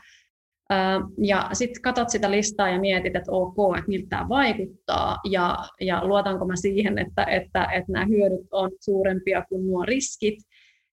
Ja 1.18 1.50
sitten 1.52 1.82
katsot 1.82 2.10
sitä 2.10 2.30
listaa 2.30 2.68
ja 2.68 2.80
mietit, 2.80 3.16
että 3.16 3.32
ok, 3.32 3.56
että 3.78 3.88
miltä 3.88 4.06
tämä 4.08 4.28
vaikuttaa 4.28 5.18
ja, 5.30 5.58
ja 5.80 6.06
luotanko 6.06 6.44
mä 6.44 6.56
siihen, 6.56 6.98
että, 6.98 7.24
että, 7.24 7.64
että 7.64 7.92
nämä 7.92 8.06
hyödyt 8.06 8.46
on 8.52 8.70
suurempia 8.80 9.44
kuin 9.48 9.66
nuo 9.66 9.84
riskit. 9.84 10.38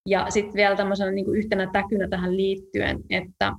Ja 0.06 0.26
sitten 0.30 0.54
vielä 0.54 0.76
tämmöisenä 0.76 1.12
niin 1.12 1.36
yhtenä 1.36 1.70
täkynä 1.74 2.08
tähän 2.08 2.38
liittyen, 2.38 3.00
että 3.10 3.54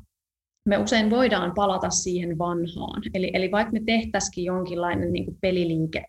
me 0.68 0.78
usein 0.78 1.10
voidaan 1.10 1.52
palata 1.54 1.90
siihen 1.90 2.38
vanhaan. 2.38 3.02
Eli, 3.14 3.30
eli 3.34 3.50
vaikka 3.50 3.72
me 3.72 3.80
tehtäisikin 3.86 4.44
jonkinlainen 4.44 5.12
niin 5.12 5.24
kuin 5.24 5.36
peliliike 5.40 6.04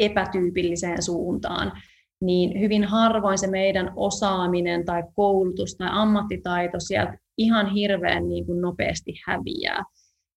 epätyypilliseen 0.00 1.02
suuntaan, 1.02 1.72
niin 2.20 2.60
hyvin 2.60 2.84
harvoin 2.84 3.38
se 3.38 3.46
meidän 3.46 3.92
osaaminen 3.96 4.84
tai 4.84 5.02
koulutus 5.14 5.76
tai 5.76 5.88
ammattitaito 5.90 6.80
sieltä 6.80 7.18
ihan 7.38 7.66
hirveän 7.74 8.28
niin 8.28 8.46
kuin 8.46 8.60
nopeasti 8.60 9.12
häviää. 9.26 9.84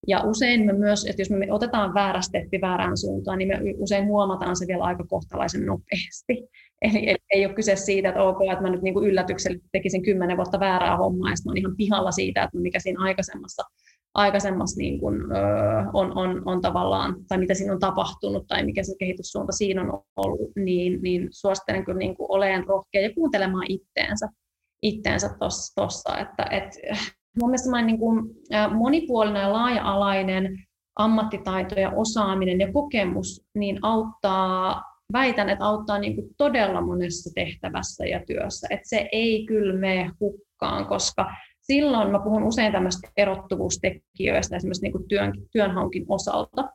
Ja 0.06 0.22
usein 0.24 0.66
me 0.66 0.72
myös, 0.72 1.06
että 1.06 1.22
jos 1.22 1.30
me 1.30 1.52
otetaan 1.52 1.94
väärä 1.94 2.20
steppi 2.20 2.60
väärään 2.60 2.96
suuntaan, 2.98 3.38
niin 3.38 3.48
me 3.48 3.60
usein 3.78 4.06
huomataan 4.06 4.56
se 4.56 4.66
vielä 4.66 4.84
aika 4.84 5.04
kohtalaisen 5.04 5.66
nopeasti. 5.66 6.48
Eli, 6.82 7.08
eli 7.10 7.18
ei 7.30 7.46
ole 7.46 7.54
kyse 7.54 7.76
siitä, 7.76 8.08
että 8.08 8.22
ok, 8.22 8.38
että 8.52 8.62
mä 8.62 8.70
nyt 8.70 8.82
niin 8.82 8.94
kuin 8.94 9.08
yllätyksellä 9.08 9.58
tekisin 9.72 10.02
kymmenen 10.02 10.36
vuotta 10.36 10.60
väärää 10.60 10.96
hommaa, 10.96 11.30
ja 11.30 11.36
sitten 11.36 11.56
ihan 11.56 11.76
pihalla 11.76 12.10
siitä, 12.10 12.42
että 12.42 12.58
mikä 12.58 12.78
siinä 12.80 13.02
aikaisemmassa, 13.02 13.62
aikaisemmassa 14.14 14.78
niin 14.78 15.00
kuin, 15.00 15.14
öö, 15.32 15.82
on, 15.92 16.18
on, 16.18 16.42
on 16.44 16.60
tavallaan, 16.60 17.16
tai 17.28 17.38
mitä 17.38 17.54
siinä 17.54 17.72
on 17.72 17.78
tapahtunut, 17.78 18.46
tai 18.46 18.64
mikä 18.64 18.82
se 18.82 18.94
kehityssuunta 18.98 19.52
siinä 19.52 19.82
on 19.82 20.02
ollut, 20.16 20.50
niin, 20.56 21.02
niin 21.02 21.28
suosittelen 21.30 21.84
kyllä 21.84 21.98
niin 21.98 22.16
kuin 22.16 22.26
oleen 22.30 22.66
rohkea 22.66 23.02
ja 23.02 23.14
kuuntelemaan 23.14 23.66
itteensä 23.68 24.28
itteensä 24.82 25.30
tuossa. 25.74 26.18
Että, 26.18 26.46
et, 26.50 26.64
mun 27.40 27.50
mielestä 27.50 27.82
niin 27.82 27.98
kuin, 27.98 28.30
monipuolinen 28.74 29.42
ja 29.42 29.52
laaja-alainen 29.52 30.58
ammattitaito 30.98 31.80
ja 31.80 31.90
osaaminen 31.90 32.60
ja 32.60 32.72
kokemus 32.72 33.46
niin 33.54 33.78
auttaa, 33.82 34.82
väitän, 35.12 35.48
että 35.48 35.64
auttaa 35.64 35.98
niin 35.98 36.14
kuin 36.14 36.28
todella 36.36 36.80
monessa 36.80 37.30
tehtävässä 37.34 38.06
ja 38.06 38.20
työssä. 38.26 38.66
Että 38.70 38.88
se 38.88 39.08
ei 39.12 39.46
kyllä 39.46 39.80
mene 39.80 40.10
hukkaan, 40.20 40.86
koska 40.86 41.30
silloin 41.60 42.10
mä 42.10 42.18
puhun 42.18 42.42
usein 42.42 42.72
tämmöistä 42.72 43.08
erottuvuustekijöistä 43.16 44.56
esimerkiksi 44.56 44.82
niin 44.82 44.92
kuin 44.92 45.08
työn, 45.08 45.32
työnhaukin 45.52 46.06
osalta. 46.08 46.68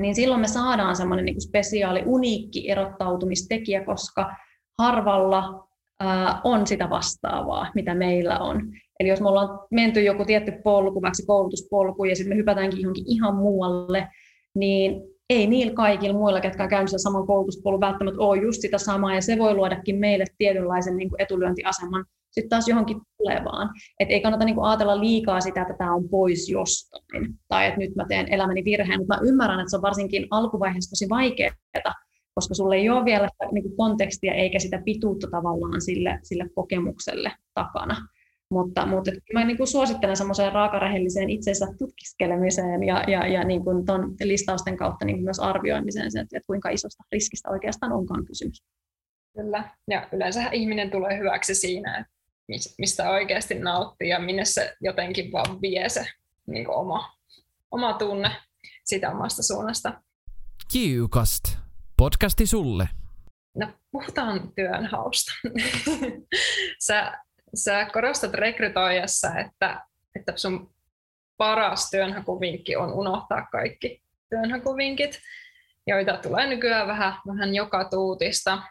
Niin 0.00 0.14
silloin 0.14 0.40
me 0.40 0.48
saadaan 0.48 0.96
semmoinen 0.96 1.24
niin 1.24 1.40
spesiaali, 1.40 2.02
uniikki 2.06 2.70
erottautumistekijä, 2.70 3.84
koska 3.84 4.36
harvalla 4.78 5.68
on 6.44 6.66
sitä 6.66 6.90
vastaavaa, 6.90 7.66
mitä 7.74 7.94
meillä 7.94 8.38
on. 8.38 8.62
Eli 9.00 9.08
jos 9.08 9.20
me 9.20 9.28
ollaan 9.28 9.58
menty 9.70 10.02
joku 10.02 10.24
tietty 10.24 10.52
polku, 10.64 11.02
vaikka 11.02 11.26
koulutuspolku, 11.26 12.04
ja 12.04 12.16
sitten 12.16 12.32
me 12.32 12.36
hypätäänkin 12.36 12.80
johonkin 12.80 13.04
ihan 13.06 13.36
muualle, 13.36 14.08
niin 14.54 15.02
ei 15.30 15.46
niillä 15.46 15.72
kaikilla 15.72 16.18
muilla, 16.18 16.40
ketkä 16.40 16.62
on 16.62 16.68
käynyt 16.68 16.90
sen 16.90 17.00
saman 17.00 17.26
koulutuspolun, 17.26 17.80
välttämättä 17.80 18.20
ole 18.20 18.42
just 18.42 18.60
sitä 18.60 18.78
samaa, 18.78 19.14
ja 19.14 19.20
se 19.20 19.38
voi 19.38 19.54
luodakin 19.54 19.96
meille 19.96 20.24
tietynlaisen 20.38 20.96
niin 20.96 21.08
kuin 21.08 21.22
etulyöntiaseman 21.22 22.04
sitten 22.32 22.48
taas 22.50 22.68
johonkin 22.68 23.00
tulevaan. 23.18 23.70
Et 24.00 24.10
ei 24.10 24.20
kannata 24.20 24.44
niin 24.44 24.54
kuin 24.54 24.64
ajatella 24.64 25.00
liikaa 25.00 25.40
sitä, 25.40 25.62
että 25.62 25.74
tämä 25.78 25.94
on 25.94 26.08
pois 26.08 26.48
jostain, 26.48 27.34
tai 27.48 27.66
että 27.66 27.78
nyt 27.78 27.94
mä 27.96 28.04
teen 28.08 28.32
elämäni 28.32 28.64
virheen, 28.64 29.00
mutta 29.00 29.16
mä 29.16 29.28
ymmärrän, 29.28 29.60
että 29.60 29.70
se 29.70 29.76
on 29.76 29.82
varsinkin 29.82 30.26
alkuvaiheessa 30.30 30.90
tosi 30.90 31.08
vaikeaa, 31.08 31.54
koska 32.34 32.54
sulle 32.54 32.76
ei 32.76 32.90
ole 32.90 33.04
vielä 33.04 33.28
sitä 33.32 33.52
niin 33.52 33.62
kuin 33.62 33.76
kontekstia 33.76 34.34
eikä 34.34 34.58
sitä 34.58 34.82
pituutta 34.84 35.26
tavallaan 35.30 35.80
sille, 35.80 36.18
sille 36.22 36.48
kokemukselle 36.54 37.32
takana. 37.54 38.08
Mutta, 38.50 38.86
mutta 38.86 39.10
mä 39.32 39.44
niin 39.44 39.56
kuin 39.56 39.66
suosittelen 39.66 40.16
semmoiseen 40.16 40.52
raakarehelliseen 40.52 41.30
itsensä 41.30 41.66
tutkiskelemiseen 41.78 42.82
ja, 42.82 43.04
ja, 43.08 43.26
ja 43.26 43.44
niin 43.44 43.64
kuin 43.64 43.84
ton 43.84 44.14
listausten 44.24 44.76
kautta 44.76 45.04
niin 45.04 45.16
kuin 45.16 45.24
myös 45.24 45.40
arvioimiseen, 45.40 46.06
että, 46.06 46.20
että 46.20 46.46
kuinka 46.46 46.70
isosta 46.70 47.04
riskistä 47.12 47.50
oikeastaan 47.50 47.92
onkaan 47.92 48.24
kysymys. 48.26 48.62
Kyllä, 49.36 49.70
ja 49.90 50.08
yleensä 50.12 50.50
ihminen 50.50 50.90
tulee 50.90 51.18
hyväksi 51.18 51.54
siinä, 51.54 51.98
että 51.98 52.12
mistä 52.78 53.10
oikeasti 53.10 53.54
nauttii 53.54 54.08
ja 54.08 54.18
minne 54.18 54.44
se 54.44 54.76
jotenkin 54.80 55.32
vaan 55.32 55.60
vie 55.60 55.88
se 55.88 56.06
niin 56.46 56.64
kuin 56.64 56.76
oma, 56.76 57.10
oma 57.70 57.92
tunne 57.92 58.30
siitä 58.84 59.10
omasta 59.10 59.42
suunnasta. 59.42 60.02
Kiukast 60.72 61.61
podcasti 62.02 62.46
sulle. 62.46 62.88
No, 63.56 63.68
puhutaan 63.92 64.52
työnhausta. 64.54 65.32
Sä 66.86 67.12
sä 67.54 67.86
korostat 67.92 68.34
rekrytoijassa, 68.34 69.28
että, 69.38 69.86
että 70.16 70.32
sun 70.36 70.74
paras 71.36 71.90
työnhakuvinkki 71.90 72.76
on 72.76 72.92
unohtaa 72.92 73.46
kaikki 73.52 74.02
työnhakuvinkit, 74.30 75.20
joita 75.86 76.16
tulee 76.16 76.46
nykyään 76.46 76.88
vähän, 76.88 77.14
vähän 77.26 77.54
joka 77.54 77.84
tuutista. 77.84 78.62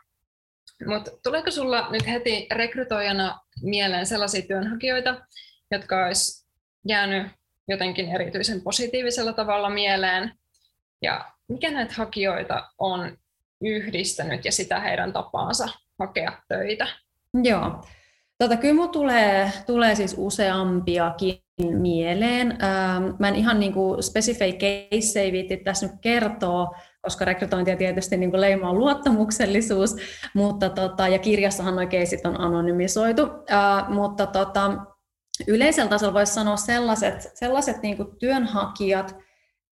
Mutta 0.85 1.11
tuleeko 1.23 1.51
sulla 1.51 1.89
nyt 1.91 2.07
heti 2.07 2.47
rekrytoijana 2.51 3.39
mieleen 3.61 4.05
sellaisia 4.05 4.41
työnhakijoita, 4.41 5.25
jotka 5.71 6.05
olisi 6.05 6.47
jäänyt 6.87 7.27
jotenkin 7.67 8.15
erityisen 8.15 8.61
positiivisella 8.61 9.33
tavalla 9.33 9.69
mieleen? 9.69 10.33
Ja 11.01 11.31
mikä 11.49 11.71
näitä 11.71 11.93
hakijoita 11.97 12.69
on 12.77 13.17
yhdistänyt 13.61 14.45
ja 14.45 14.51
sitä 14.51 14.79
heidän 14.79 15.13
tapaansa 15.13 15.67
hakea 15.99 16.33
töitä? 16.47 16.87
Joo. 17.43 17.81
Tota, 18.37 18.57
kyllä 18.57 18.73
minulla 18.73 18.91
tulee, 18.91 19.51
tulee 19.65 19.95
siis 19.95 20.15
useampiakin 20.17 21.43
mieleen. 21.69 22.51
Ähm, 22.51 23.03
mä 23.19 23.27
en 23.27 23.35
ihan 23.35 23.59
niin 23.59 23.73
kuin 23.73 24.03
specifei 24.03 24.53
caseja 24.53 25.31
viitti 25.31 25.57
tässä 25.57 25.87
nyt 25.87 25.95
kertoa, 26.01 26.67
koska 27.01 27.25
rekrytointia 27.25 27.77
tietysti 27.77 28.17
niin 28.17 28.31
kuin 28.31 28.41
leimaa 28.41 28.73
luottamuksellisuus, 28.73 29.95
mutta 30.35 30.69
tota, 30.69 31.07
ja 31.07 31.19
kirjassahan 31.19 31.75
nuo 31.75 31.87
keisit 31.87 32.25
on 32.25 32.41
anonymisoitu, 32.41 33.21
äh, 33.51 33.89
mutta 33.89 34.27
tota, 34.27 34.71
yleisellä 35.47 35.89
tasolla 35.89 36.13
voisi 36.13 36.33
sanoa 36.33 36.57
sellaiset, 36.57 37.31
sellaiset 37.33 37.81
niin 37.81 37.97
kuin 37.97 38.09
työnhakijat, 38.19 39.15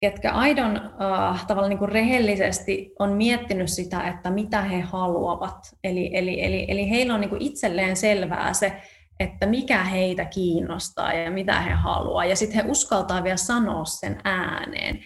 ketkä 0.01 0.31
aidon 0.31 0.77
äh, 0.77 1.45
tavallaan 1.47 1.69
niin 1.69 1.79
kuin 1.79 1.91
rehellisesti 1.91 2.91
on 2.99 3.13
miettinyt 3.13 3.69
sitä, 3.69 4.07
että 4.07 4.29
mitä 4.29 4.61
he 4.61 4.79
haluavat. 4.79 5.57
Eli, 5.83 6.11
eli, 6.13 6.43
eli, 6.43 6.65
eli 6.67 6.89
heillä 6.89 7.13
on 7.13 7.21
niin 7.21 7.29
kuin 7.29 7.41
itselleen 7.41 7.95
selvää 7.95 8.53
se, 8.53 8.81
että 9.19 9.45
mikä 9.45 9.83
heitä 9.83 10.25
kiinnostaa 10.25 11.13
ja 11.13 11.31
mitä 11.31 11.61
he 11.61 11.71
haluaa. 11.71 12.25
Ja 12.25 12.35
sitten 12.35 12.65
he 12.65 12.71
uskaltaa 12.71 13.23
vielä 13.23 13.37
sanoa 13.37 13.85
sen 13.85 14.17
ääneen. 14.23 14.99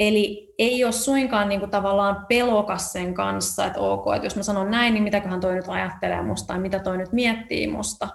Eli 0.00 0.54
ei 0.58 0.84
ole 0.84 0.92
suinkaan 0.92 1.48
niin 1.48 1.60
kuin 1.60 1.70
tavallaan 1.70 2.26
pelokas 2.28 2.92
sen 2.92 3.14
kanssa, 3.14 3.66
että 3.66 3.80
ok, 3.80 4.04
että 4.14 4.26
jos 4.26 4.36
mä 4.36 4.42
sanon 4.42 4.70
näin, 4.70 4.94
niin 4.94 5.04
mitäköhän 5.04 5.40
toi 5.40 5.54
nyt 5.54 5.68
ajattelee 5.68 6.22
musta 6.22 6.46
tai 6.46 6.58
mitä 6.58 6.78
toi 6.78 6.98
nyt 6.98 7.12
miettii 7.12 7.66
musta, 7.66 8.08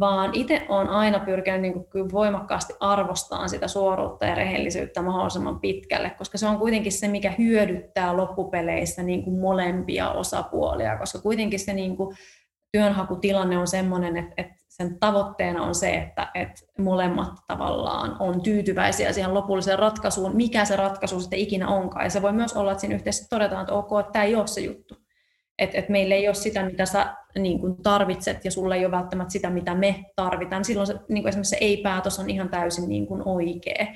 vaan 0.00 0.30
itse 0.32 0.66
olen 0.68 0.88
aina 0.88 1.20
pyrkinyt 1.20 1.60
niin 1.60 1.72
kuin 1.72 2.12
voimakkaasti 2.12 2.74
arvostamaan 2.80 3.48
sitä 3.48 3.68
suoruutta 3.68 4.26
ja 4.26 4.34
rehellisyyttä 4.34 5.02
mahdollisimman 5.02 5.60
pitkälle, 5.60 6.10
koska 6.10 6.38
se 6.38 6.46
on 6.46 6.58
kuitenkin 6.58 6.92
se, 6.92 7.08
mikä 7.08 7.34
hyödyttää 7.38 8.16
loppupeleissä 8.16 9.02
niin 9.02 9.24
kuin 9.24 9.40
molempia 9.40 10.10
osapuolia, 10.10 10.98
koska 10.98 11.18
kuitenkin 11.18 11.58
se 11.58 11.72
niin 11.72 11.96
kuin 11.96 12.16
työnhakutilanne 12.72 13.58
on 13.58 13.66
sellainen, 13.66 14.16
että, 14.16 14.34
että 14.36 14.54
sen 14.68 14.98
tavoitteena 15.00 15.62
on 15.62 15.74
se, 15.74 15.94
että, 15.94 16.30
että 16.34 16.62
molemmat 16.78 17.32
tavallaan 17.46 18.16
on 18.20 18.42
tyytyväisiä 18.42 19.12
siihen 19.12 19.34
lopulliseen 19.34 19.78
ratkaisuun, 19.78 20.36
mikä 20.36 20.64
se 20.64 20.76
ratkaisu 20.76 21.20
sitten 21.20 21.38
ikinä 21.38 21.68
onkaan. 21.68 22.04
Ja 22.04 22.10
se 22.10 22.22
voi 22.22 22.32
myös 22.32 22.52
olla, 22.52 22.72
että 22.72 22.80
siinä 22.80 22.94
yhteydessä 22.94 23.26
todetaan, 23.30 23.60
että 23.60 23.74
ok, 23.74 24.00
että 24.00 24.12
tämä 24.12 24.24
ei 24.24 24.34
ole 24.34 24.46
se 24.46 24.60
juttu. 24.60 25.07
Että, 25.58 25.78
että 25.78 25.92
meillä 25.92 26.14
ei 26.14 26.28
ole 26.28 26.34
sitä, 26.34 26.64
mitä 26.64 26.86
sä 26.86 27.14
niin 27.38 27.60
kuin 27.60 27.82
tarvitset, 27.82 28.44
ja 28.44 28.50
sulla 28.50 28.76
ei 28.76 28.84
ole 28.84 28.90
välttämättä 28.92 29.32
sitä, 29.32 29.50
mitä 29.50 29.74
me 29.74 30.04
tarvitaan. 30.16 30.64
Silloin 30.64 30.86
se, 30.86 30.94
niin 31.08 31.22
kuin 31.22 31.28
esimerkiksi 31.28 31.50
se 31.50 31.56
ei-päätös 31.60 32.18
on 32.18 32.30
ihan 32.30 32.48
täysin 32.48 32.88
niin 32.88 33.06
kuin 33.06 33.22
oikea. 33.24 33.86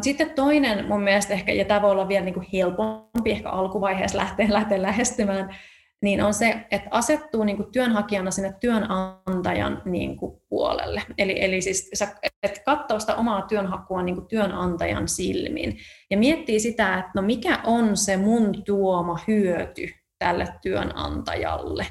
Sitten 0.00 0.30
toinen 0.30 0.86
mun 0.88 1.02
mielestä 1.02 1.34
ehkä, 1.34 1.52
ja 1.52 1.64
tämä 1.64 1.82
voi 1.82 1.90
olla 1.90 2.08
vielä 2.08 2.24
niin 2.24 2.34
kuin 2.34 2.46
helpompi 2.52 3.30
ehkä 3.30 3.50
alkuvaiheessa 3.50 4.18
lähteä, 4.18 4.46
lähteä 4.50 4.82
lähestymään, 4.82 5.56
niin 6.02 6.22
on 6.22 6.34
se, 6.34 6.66
että 6.70 6.88
asettuu 6.90 7.44
niin 7.44 7.56
kuin 7.56 7.72
työnhakijana 7.72 8.30
sinne 8.30 8.54
työnantajan 8.60 9.82
niin 9.84 10.16
kuin 10.16 10.42
puolelle. 10.48 11.02
Eli, 11.18 11.44
eli 11.44 11.60
siis 11.60 11.90
sä, 11.94 12.08
et 12.42 12.62
katsoo 12.64 13.00
sitä 13.00 13.14
omaa 13.14 13.42
työnhakua 13.42 14.02
niin 14.02 14.14
kuin 14.14 14.28
työnantajan 14.28 15.08
silmin 15.08 15.76
ja 16.10 16.18
miettii 16.18 16.60
sitä, 16.60 16.98
että 16.98 17.10
no 17.14 17.22
mikä 17.22 17.58
on 17.64 17.96
se 17.96 18.16
mun 18.16 18.64
tuoma 18.64 19.18
hyöty 19.28 19.88
tälle 20.18 20.48
työnantajalle. 20.62 21.86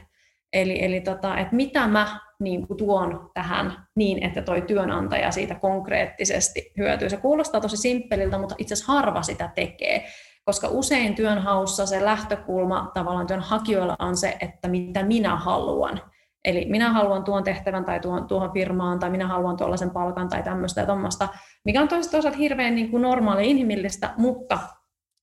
Eli, 0.53 0.83
eli 0.85 1.01
tota, 1.01 1.37
että 1.37 1.55
mitä 1.55 1.87
mä 1.87 2.19
niin 2.39 2.67
kuin 2.67 2.77
tuon 2.77 3.29
tähän 3.33 3.87
niin, 3.95 4.23
että 4.23 4.41
toi 4.41 4.61
työnantaja 4.61 5.31
siitä 5.31 5.55
konkreettisesti 5.55 6.71
hyötyy. 6.77 7.09
Se 7.09 7.17
kuulostaa 7.17 7.61
tosi 7.61 7.77
simppeliltä, 7.77 8.37
mutta 8.37 8.55
itse 8.57 8.73
asiassa 8.73 8.93
harva 8.93 9.21
sitä 9.21 9.51
tekee 9.55 10.07
koska 10.47 10.67
usein 10.67 11.15
työnhaussa 11.15 11.85
se 11.85 12.05
lähtökulma 12.05 12.91
tavallaan 12.93 13.27
työnhakijoilla 13.27 13.95
on 13.99 14.17
se, 14.17 14.37
että 14.39 14.67
mitä 14.67 15.03
minä 15.03 15.35
haluan. 15.35 16.01
Eli 16.45 16.65
minä 16.65 16.93
haluan 16.93 17.23
tuon 17.23 17.43
tehtävän 17.43 17.85
tai 17.85 17.99
tuon, 17.99 18.27
tuohon 18.27 18.51
firmaan, 18.53 18.99
tai 18.99 19.09
minä 19.09 19.27
haluan 19.27 19.57
tuollaisen 19.57 19.89
palkan 19.89 20.29
tai 20.29 20.43
tämmöistä 20.43 20.81
ja 20.81 20.85
tuommoista, 20.85 21.27
mikä 21.65 21.81
on 21.81 21.87
toisaalta 21.87 22.37
hirveän 22.37 22.75
niin 22.75 22.91
kuin 22.91 23.01
normaali 23.01 23.49
inhimillistä, 23.49 24.13
mutta 24.17 24.59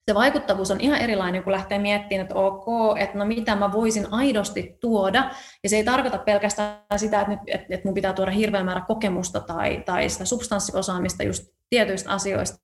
se 0.08 0.14
vaikuttavuus 0.14 0.70
on 0.70 0.80
ihan 0.80 1.00
erilainen, 1.00 1.42
kun 1.42 1.52
lähtee 1.52 1.78
miettimään, 1.78 2.22
että 2.22 2.34
ok, 2.34 2.66
että 2.98 3.18
no 3.18 3.24
mitä 3.24 3.56
mä 3.56 3.72
voisin 3.72 4.06
aidosti 4.10 4.76
tuoda. 4.80 5.30
Ja 5.62 5.68
se 5.68 5.76
ei 5.76 5.84
tarkoita 5.84 6.18
pelkästään 6.18 6.78
sitä, 6.96 7.20
että, 7.20 7.30
nyt, 7.30 7.40
että, 7.46 7.80
mun 7.84 7.94
pitää 7.94 8.12
tuoda 8.12 8.30
hirveän 8.30 8.64
määrä 8.64 8.80
kokemusta 8.80 9.40
tai, 9.40 9.82
tai 9.86 10.08
sitä 10.08 10.24
substanssiosaamista 10.24 11.22
just 11.22 11.44
tietyistä 11.70 12.10
asioista, 12.10 12.58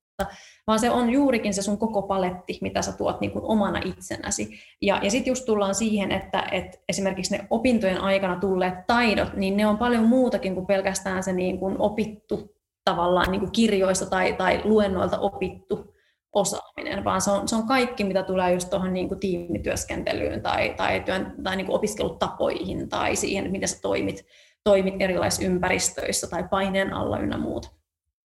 vaan 0.66 0.79
se 0.79 0.90
on 0.90 1.11
juurikin 1.11 1.55
se 1.55 1.62
sun 1.62 1.79
koko 1.79 2.03
paletti, 2.03 2.59
mitä 2.61 2.83
sä 2.83 2.92
tuot 2.92 3.20
niin 3.20 3.31
kuin 3.31 3.44
omana 3.44 3.81
itsenäsi. 3.85 4.61
Ja, 4.83 5.00
ja 5.03 5.11
sitten 5.11 5.31
just 5.31 5.46
tullaan 5.46 5.74
siihen, 5.74 6.12
että, 6.12 6.48
että 6.53 6.79
esimerkiksi 6.88 7.37
ne 7.37 7.46
opintojen 7.50 8.00
aikana 8.00 8.37
tulleet 8.37 8.87
taidot, 8.87 9.35
niin 9.35 9.57
ne 9.57 9.66
on 9.66 9.79
paljon 9.79 10.05
muutakin 10.05 10.55
kuin 10.55 10.66
pelkästään 10.66 11.22
se 11.22 11.33
niin 11.33 11.59
kuin 11.59 11.76
opittu 11.79 12.55
tavallaan 12.85 13.31
niin 13.31 13.40
kuin 13.40 13.53
kirjoista 13.53 14.07
tai, 14.07 14.33
tai 14.33 14.61
luennoilta 14.64 15.18
opittu 15.18 15.94
osaaminen, 16.32 17.04
vaan 17.04 17.20
se 17.20 17.30
on, 17.30 17.48
se 17.48 17.56
on 17.56 17.66
kaikki, 17.66 18.04
mitä 18.04 18.22
tulee 18.22 18.52
just 18.52 18.70
tuohon 18.70 18.92
niin 18.92 19.08
kuin 19.08 19.20
tiimityöskentelyyn 19.20 20.42
tai, 20.42 20.74
tai, 20.76 21.00
työn, 21.00 21.34
tai 21.42 21.56
niin 21.56 21.66
kuin 21.66 21.76
opiskelutapoihin 21.76 22.88
tai 22.88 23.16
siihen, 23.16 23.50
miten 23.50 23.68
sä 23.68 23.78
toimit, 23.82 24.26
toimit 24.64 24.94
erilaisissa 24.98 25.46
ympäristöissä 25.46 26.26
tai 26.26 26.48
paineen 26.50 26.92
alla 26.92 27.18
ynnä 27.18 27.38
muuta. 27.38 27.68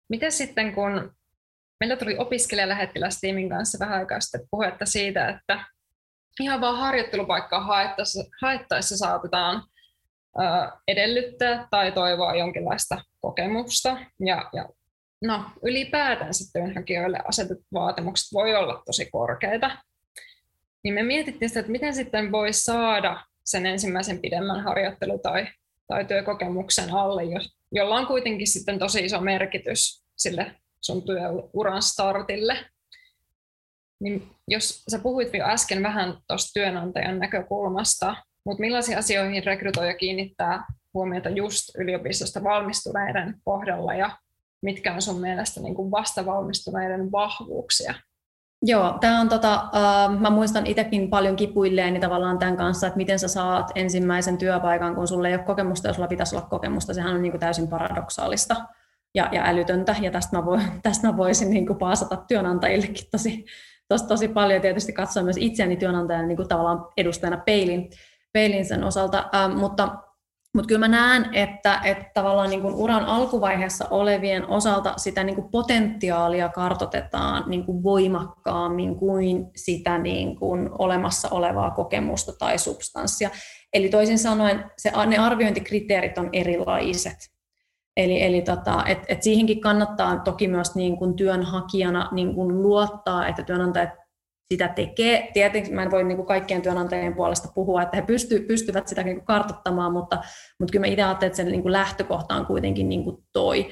Miten 0.08 0.32
sitten, 0.32 0.74
kun 0.74 1.14
meillä 1.80 1.96
tuli 1.96 2.16
opiskelijalähettilästiimin 2.18 3.48
kanssa 3.48 3.78
vähän 3.78 3.98
aikaa 3.98 4.20
sitten 4.20 4.48
puhetta 4.50 4.86
siitä, 4.86 5.28
että 5.28 5.64
ihan 6.40 6.60
vaan 6.60 6.78
harjoittelupaikkaa 6.78 7.60
haettaessa, 7.60 8.24
haettaessa 8.42 8.96
saatetaan 8.96 9.62
edellyttää 10.88 11.68
tai 11.70 11.92
toivoa 11.92 12.34
jonkinlaista 12.34 13.02
kokemusta. 13.20 13.98
Ja, 14.20 14.50
ja 14.52 14.68
no, 15.22 15.44
ylipäätänsä 15.62 16.52
työnhakijoille 16.52 17.18
asetut 17.28 17.58
vaatimukset 17.72 18.32
voi 18.32 18.54
olla 18.54 18.82
tosi 18.86 19.10
korkeita. 19.10 19.78
Niin 20.84 20.94
me 20.94 21.02
mietittiin 21.02 21.48
sitä, 21.48 21.60
että 21.60 21.72
miten 21.72 21.94
sitten 21.94 22.32
voi 22.32 22.52
saada 22.52 23.24
sen 23.44 23.66
ensimmäisen 23.66 24.18
pidemmän 24.18 24.64
harjoittelu- 24.64 25.18
tai, 25.18 25.46
tai 25.86 26.04
työkokemuksen 26.04 26.94
alle, 26.94 27.22
jolla 27.72 27.94
on 27.94 28.06
kuitenkin 28.06 28.46
sitten 28.46 28.78
tosi 28.78 29.04
iso 29.04 29.20
merkitys 29.20 30.04
sille 30.16 30.54
sun 30.80 31.02
työuran 31.02 31.82
startille. 31.82 32.56
Niin 34.00 34.30
jos 34.48 34.84
sä 34.90 34.98
puhuit 34.98 35.34
jo 35.34 35.44
äsken 35.44 35.82
vähän 35.82 36.16
tuosta 36.28 36.50
työnantajan 36.54 37.18
näkökulmasta, 37.18 38.16
mutta 38.46 38.60
millaisiin 38.60 38.98
asioihin 38.98 39.44
rekrytoija 39.44 39.94
kiinnittää 39.94 40.64
huomiota 40.94 41.28
just 41.28 41.68
yliopistosta 41.78 42.44
valmistuneiden 42.44 43.34
kohdalla 43.44 43.94
ja 43.94 44.18
mitkä 44.64 44.94
on 44.94 45.02
sun 45.02 45.20
mielestä 45.20 45.60
niin 45.60 45.74
kuin 45.74 45.90
vastavalmistuneiden 45.90 47.12
vahvuuksia? 47.12 47.94
Joo, 48.62 48.98
tämä 49.00 49.20
on 49.20 49.28
tota, 49.28 49.64
uh, 49.64 50.20
mä 50.20 50.30
muistan 50.30 50.66
itsekin 50.66 51.10
paljon 51.10 51.36
kipuilleeni 51.36 52.00
tavallaan 52.00 52.38
tämän 52.38 52.56
kanssa, 52.56 52.86
että 52.86 52.96
miten 52.96 53.18
sä 53.18 53.28
saat 53.28 53.70
ensimmäisen 53.74 54.38
työpaikan, 54.38 54.94
kun 54.94 55.08
sulla 55.08 55.28
ei 55.28 55.34
ole 55.34 55.42
kokemusta 55.42 55.88
ja 55.88 55.94
sulla 55.94 56.08
pitäisi 56.08 56.36
olla 56.36 56.46
kokemusta, 56.46 56.94
sehän 56.94 57.14
on 57.14 57.22
niin 57.22 57.32
kuin 57.32 57.40
täysin 57.40 57.68
paradoksaalista 57.68 58.56
ja, 59.14 59.28
ja 59.32 59.42
älytöntä, 59.46 59.96
ja 60.00 60.10
tästä 60.10 60.36
mä, 60.36 60.44
voin, 60.44 60.62
tästä 60.82 61.06
mä 61.06 61.16
voisin 61.16 61.50
niin 61.50 61.66
kuin 61.66 61.78
paasata 61.78 62.16
työnantajillekin 62.16 63.10
tosi, 63.10 63.44
tosi, 63.88 64.06
tosi 64.06 64.28
paljon, 64.28 64.62
tietysti 64.62 64.92
katsoa 64.92 65.22
myös 65.22 65.36
itseäni 65.38 65.76
työnantajan 65.76 66.28
niin 66.28 66.36
kuin 66.36 66.48
tavallaan 66.48 66.86
edustajana 66.96 67.36
peilin, 67.36 67.90
peilin 68.32 68.64
sen 68.64 68.84
osalta, 68.84 69.30
ähm, 69.34 69.58
mutta 69.58 69.88
mutta 70.54 70.68
kyllä 70.68 70.78
mä 70.78 70.88
näen, 70.88 71.34
että, 71.34 71.80
että 71.84 72.10
tavallaan 72.14 72.50
niin 72.50 72.62
kuin 72.62 72.74
uran 72.74 73.04
alkuvaiheessa 73.04 73.86
olevien 73.90 74.48
osalta 74.48 74.94
sitä 74.96 75.24
niin 75.24 75.34
kuin 75.34 75.50
potentiaalia 75.50 76.48
kartotetaan 76.48 77.44
niin 77.46 77.64
kuin 77.66 77.82
voimakkaammin 77.82 78.96
kuin 78.96 79.46
sitä 79.56 79.98
niin 79.98 80.36
kuin 80.36 80.70
olemassa 80.78 81.28
olevaa 81.30 81.70
kokemusta 81.70 82.32
tai 82.38 82.58
substanssia. 82.58 83.30
Eli 83.72 83.88
toisin 83.88 84.18
sanoen 84.18 84.64
se, 84.78 84.92
ne 85.06 85.18
arviointikriteerit 85.18 86.18
on 86.18 86.28
erilaiset. 86.32 87.34
Eli, 87.96 88.22
eli 88.22 88.42
tota, 88.42 88.84
et, 88.86 88.98
et 89.08 89.22
siihenkin 89.22 89.60
kannattaa 89.60 90.16
toki 90.16 90.48
myös 90.48 90.74
niin 90.74 90.96
kuin 90.96 91.16
työnhakijana 91.16 92.08
niin 92.12 92.34
kuin 92.34 92.62
luottaa, 92.62 93.26
että 93.26 93.42
työnantajat 93.42 94.03
sitä 94.52 94.68
tekee. 94.68 95.30
Tietenkin 95.32 95.74
mä 95.74 95.82
en 95.82 95.90
voi 95.90 96.04
niin 96.04 96.16
kuin 96.16 96.26
kaikkien 96.26 96.62
työnantajien 96.62 97.14
puolesta 97.14 97.48
puhua, 97.54 97.82
että 97.82 97.96
he 97.96 98.02
pysty, 98.02 98.40
pystyvät 98.40 98.88
sitä 98.88 99.02
niin 99.02 99.16
kuin 99.16 99.26
kartoittamaan, 99.26 99.92
mutta, 99.92 100.16
mutta 100.60 100.72
kyllä 100.72 100.86
mä 100.86 100.92
itse 100.92 101.02
ajattelen, 101.02 101.26
että 101.26 101.36
sen 101.36 101.48
niin 101.48 101.62
kuin 101.62 101.72
lähtökohta 101.72 102.34
on 102.34 102.46
kuitenkin 102.46 102.88
niin 102.88 103.04
kuin 103.04 103.16
toi. 103.32 103.68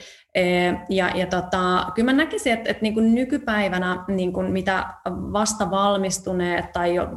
Ja, 0.89 1.11
ja 1.15 1.27
tota, 1.27 1.93
kyllä 1.95 2.13
mä 2.13 2.17
näkisin, 2.17 2.53
että, 2.53 2.71
että 2.71 2.83
niin 2.83 2.95
kuin 2.95 3.15
nykypäivänä 3.15 4.05
niin 4.09 4.33
kuin 4.33 4.53
mitä 4.53 4.87
vasta 5.09 5.71
valmistuneet 5.71 6.73
tai 6.73 6.95
jo 6.95 7.09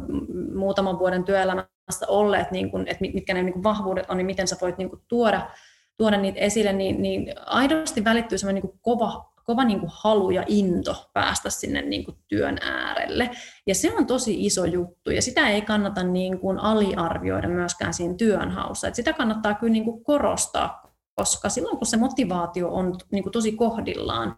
muutaman 0.55 0.99
vuoden 0.99 1.23
työelämässä 1.23 2.05
olleet, 2.07 2.51
niin 2.51 2.71
kuin, 2.71 2.87
että 2.87 3.01
mitkä 3.13 3.33
ne 3.33 3.43
niin 3.43 3.53
kuin 3.53 3.63
vahvuudet 3.63 4.09
on, 4.09 4.17
niin 4.17 4.25
miten 4.25 4.47
sä 4.47 4.57
voit 4.61 4.77
niin 4.77 4.89
kuin 4.89 5.01
tuoda, 5.07 5.49
tuoda 5.97 6.17
niitä 6.17 6.39
esille, 6.39 6.73
niin, 6.73 7.01
niin 7.01 7.33
aidosti 7.45 8.03
välittyy 8.03 8.37
semmoinen 8.37 8.63
niin 8.63 8.71
kuin 8.71 8.79
kova 8.81 9.34
kova 9.45 9.63
niin 9.63 9.79
kuin 9.79 9.91
halu 9.93 10.29
ja 10.29 10.43
into 10.47 11.09
päästä 11.13 11.49
sinne 11.49 11.81
niin 11.81 12.05
kuin 12.05 12.17
työn 12.27 12.57
äärelle. 12.61 13.29
Ja 13.67 13.75
se 13.75 13.93
on 13.95 14.07
tosi 14.07 14.45
iso 14.45 14.65
juttu, 14.65 15.11
ja 15.11 15.21
sitä 15.21 15.49
ei 15.49 15.61
kannata 15.61 16.03
niin 16.03 16.39
kuin 16.39 16.59
aliarvioida 16.59 17.47
myöskään 17.47 17.93
siinä 17.93 18.13
työnhaussa. 18.13 18.87
Et 18.87 18.95
sitä 18.95 19.13
kannattaa 19.13 19.53
kyllä 19.53 19.73
niin 19.73 19.85
kuin 19.85 20.03
korostaa, 20.03 20.93
koska 21.15 21.49
silloin 21.49 21.77
kun 21.77 21.87
se 21.87 21.97
motivaatio 21.97 22.69
on 22.69 22.95
niin 23.11 23.23
kuin 23.23 23.33
tosi 23.33 23.51
kohdillaan, 23.51 24.35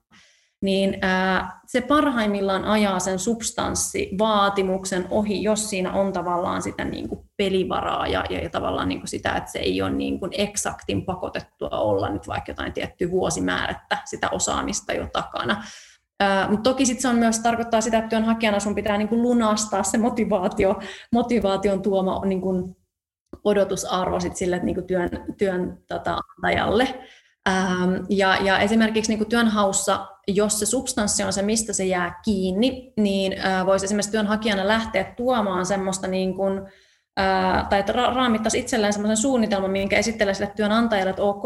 niin 0.62 0.98
ää, 1.02 1.60
se 1.66 1.82
parhaimmillaan 1.82 2.66
ajaa 2.66 3.00
sen 3.00 3.20
substanssivaatimuksen 3.20 5.08
ohi, 5.10 5.44
jos 5.44 5.70
siinä 5.70 5.94
on 5.94 6.14
tavallaan 6.14 6.62
sitä 6.62 6.86
niin 6.86 7.10
kuin 7.10 7.30
pelivaraa 7.38 8.08
ja, 8.08 8.24
ja, 8.30 8.40
ja 8.40 8.50
tavallaan 8.50 8.90
niin 8.90 9.00
kuin 9.00 9.08
sitä, 9.08 9.36
että 9.36 9.52
se 9.52 9.60
ei 9.60 9.82
ole 9.82 9.92
niin 9.92 10.20
kuin 10.20 10.32
eksaktin 10.38 11.06
pakotettua 11.06 11.70
olla 11.70 12.10
nyt 12.10 12.28
vaikka 12.28 12.52
jotain 12.52 12.74
tiettyä 12.74 13.12
vuosimäärättä 13.12 13.98
sitä 14.06 14.30
osaamista 14.30 14.94
jo 14.94 15.08
takana. 15.14 15.64
Mutta 16.50 16.70
toki 16.70 16.86
sit 16.86 17.00
se 17.00 17.08
on 17.08 17.16
myös 17.16 17.40
tarkoittaa 17.40 17.82
sitä, 17.82 17.98
että 17.98 18.10
työnhakijana 18.10 18.60
sun 18.60 18.76
pitää 18.76 18.98
niin 18.98 19.08
kuin 19.08 19.22
lunastaa 19.22 19.84
se 19.84 19.98
motivaatio, 19.98 20.80
motivaation 21.12 21.82
tuoma 21.82 22.26
niin 22.26 22.42
kuin 22.42 22.76
odotusarvo 23.44 24.20
sit 24.20 24.36
sille 24.36 24.60
niin 24.64 24.76
kuin 24.76 24.88
työn, 24.88 25.10
työn 25.38 25.78
tota, 25.88 26.20
antajalle. 26.38 27.04
Ähm, 27.50 27.94
ja, 28.10 28.36
ja 28.36 28.60
esimerkiksi 28.60 29.12
niin 29.12 29.20
kuin 29.20 29.30
työnhaussa, 29.30 30.08
jos 30.28 30.60
se 30.60 30.66
substanssi 30.66 31.24
on 31.24 31.34
se, 31.34 31.42
mistä 31.42 31.74
se 31.74 31.86
jää 31.86 32.20
kiinni, 32.26 32.94
niin 32.98 33.36
voisi 33.66 33.86
esimerkiksi 33.86 34.12
työnhakijana 34.12 34.68
lähteä 34.68 35.14
tuomaan 35.18 35.66
semmoista, 35.66 36.08
niin 36.08 36.36
kuin, 36.36 36.62
tai 37.70 37.80
että 37.80 37.94
raamittaisi 37.94 38.60
itselleen 38.60 38.94
semmoisen 38.94 39.18
suunnitelman, 39.18 39.72
minkä 39.72 39.98
esittelee 39.98 40.34
sille 40.34 40.52
työnantajalle, 40.56 41.10
että 41.10 41.24
ok, 41.24 41.44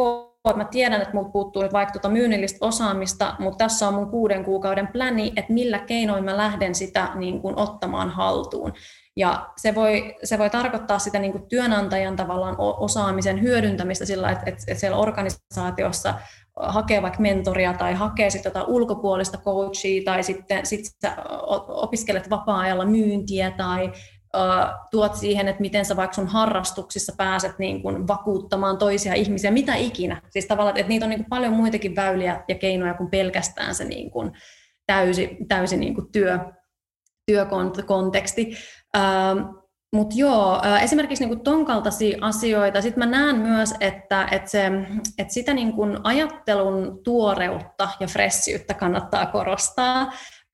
mä 0.56 0.66
tiedän, 0.66 1.02
että 1.02 1.14
minulta 1.14 1.32
puuttuu 1.32 1.62
nyt 1.62 1.74
vaikka 1.74 1.92
tuota 1.92 2.10
myynnillistä 2.10 2.66
osaamista, 2.66 3.36
mutta 3.40 3.66
tässä 3.66 3.88
on 3.88 3.94
mun 3.94 4.10
kuuden 4.10 4.46
kuukauden 4.46 4.88
pläni, 4.88 5.34
että 5.36 5.54
millä 5.54 5.80
keinoin 5.80 6.24
mä 6.24 6.38
lähden 6.38 6.76
sitä 6.76 7.10
niin 7.16 7.42
kuin, 7.42 7.60
ottamaan 7.60 8.10
haltuun. 8.10 8.74
Ja 9.16 9.50
se 9.58 9.76
voi, 9.76 10.16
se 10.24 10.38
voi 10.38 10.50
tarkoittaa 10.50 11.00
sitä 11.00 11.20
niin 11.20 11.32
kuin 11.32 11.48
työnantajan 11.48 12.16
tavallaan 12.16 12.56
osaamisen 12.58 13.42
hyödyntämistä 13.42 14.06
sillä, 14.06 14.32
että, 14.32 14.44
että 14.46 14.76
siellä 14.76 14.98
organisaatiossa 14.98 16.14
hakee 16.62 17.02
vaikka 17.02 17.20
mentoria 17.22 17.74
tai 17.74 17.94
hakee 17.94 18.30
sitten 18.30 18.50
jotain 18.50 18.66
ulkopuolista 18.68 19.38
coachia 19.38 20.02
tai 20.06 20.24
sitten 20.24 20.66
sit 20.66 20.86
sä 21.02 21.16
opiskelet 21.68 22.30
vapaa-ajalla 22.30 22.86
myyntiä 22.86 23.52
tai 23.52 23.92
tuot 24.92 25.16
siihen, 25.16 25.48
että 25.48 25.62
miten 25.62 25.86
sä 25.86 25.96
vaikka 25.96 26.14
sun 26.14 26.28
harrastuksissa 26.28 27.14
pääset 27.18 27.60
niin 27.60 27.82
kuin 27.82 28.08
vakuuttamaan 28.08 28.78
toisia 28.78 29.14
ihmisiä, 29.14 29.52
mitä 29.52 29.76
ikinä. 29.76 30.22
Siis 30.30 30.46
tavallaan, 30.46 30.78
että 30.78 30.90
niitä 30.90 31.06
on 31.06 31.10
niin 31.10 31.20
kuin 31.20 31.30
paljon 31.30 31.54
muitakin 31.54 31.96
väyliä 31.96 32.44
ja 32.48 32.56
keinoja 32.56 32.94
kuin 32.94 33.10
pelkästään 33.10 33.76
se 33.76 33.84
niin 33.86 34.12
kuin 34.12 34.32
täysi, 34.86 35.38
täysi 35.48 35.78
niin 35.78 35.96
kuin 35.96 36.12
työ, 36.12 36.40
työkonteksti. 37.26 38.58
Mutta 39.94 40.16
joo, 40.18 40.62
esimerkiksi 40.82 41.24
niinku 41.26 41.44
ton 41.44 41.66
kaltaisia 41.66 42.18
asioita. 42.22 42.82
Sitten 42.82 43.10
mä 43.10 43.18
näen 43.18 43.36
myös, 43.36 43.74
että, 43.80 44.28
että, 44.32 44.50
se, 44.50 44.72
että 45.18 45.34
sitä 45.34 45.54
niinku 45.54 45.82
ajattelun 46.04 47.00
tuoreutta 47.04 47.90
ja 48.00 48.08
fressiyttä 48.08 48.74
kannattaa 48.74 49.26
korostaa, 49.26 50.12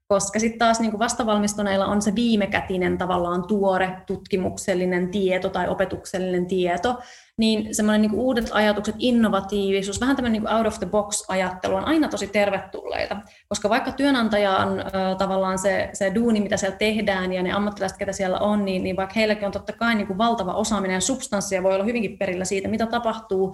koska 0.08 0.40
sitten 0.40 0.60
taas 0.60 0.80
niinku 0.80 1.00
vastavalmistuneilla 1.00 1.86
on 1.86 2.02
se 2.02 2.16
viimekätinen 2.16 2.98
tavallaan 2.98 3.48
tuore 3.48 3.92
tutkimuksellinen 4.06 5.10
tieto 5.10 5.50
tai 5.50 5.68
opetuksellinen 5.68 6.46
tieto, 6.46 7.00
niin 7.38 7.76
semmoinen 7.76 8.02
niin 8.02 8.20
uudet 8.20 8.50
ajatukset, 8.52 8.96
innovatiivisuus, 9.00 10.02
vähän 10.02 10.16
tämmöinen 10.16 10.42
niin 10.42 10.54
out 10.54 10.68
of 10.68 10.80
the 10.80 10.86
box 10.86 11.26
ajattelu 11.28 11.76
on 11.76 11.86
aina 11.86 12.10
tosi 12.10 12.28
tervetulleita, 12.28 13.18
koska 13.50 13.70
vaikka 13.70 13.92
työnantajan 13.92 14.80
äh, 14.80 15.18
tavallaan 15.18 15.60
se, 15.60 15.90
se 15.94 16.12
duuni, 16.16 16.42
mitä 16.42 16.58
siellä 16.58 16.78
tehdään 16.78 17.34
ja 17.34 17.44
ne 17.44 17.52
ammattilaiset, 17.52 17.98
ketä 17.98 18.12
siellä 18.12 18.40
on, 18.40 18.66
niin, 18.66 18.84
niin 18.84 18.96
vaikka 18.96 19.14
heilläkin 19.16 19.46
on 19.46 19.52
totta 19.52 19.74
kai 19.74 19.96
niin 19.96 20.18
valtava 20.18 20.54
osaaminen 20.54 20.96
ja 20.96 21.02
substanssia 21.02 21.64
voi 21.64 21.74
olla 21.74 21.86
hyvinkin 21.86 22.18
perillä 22.18 22.46
siitä, 22.46 22.68
mitä 22.68 22.86
tapahtuu 22.86 23.54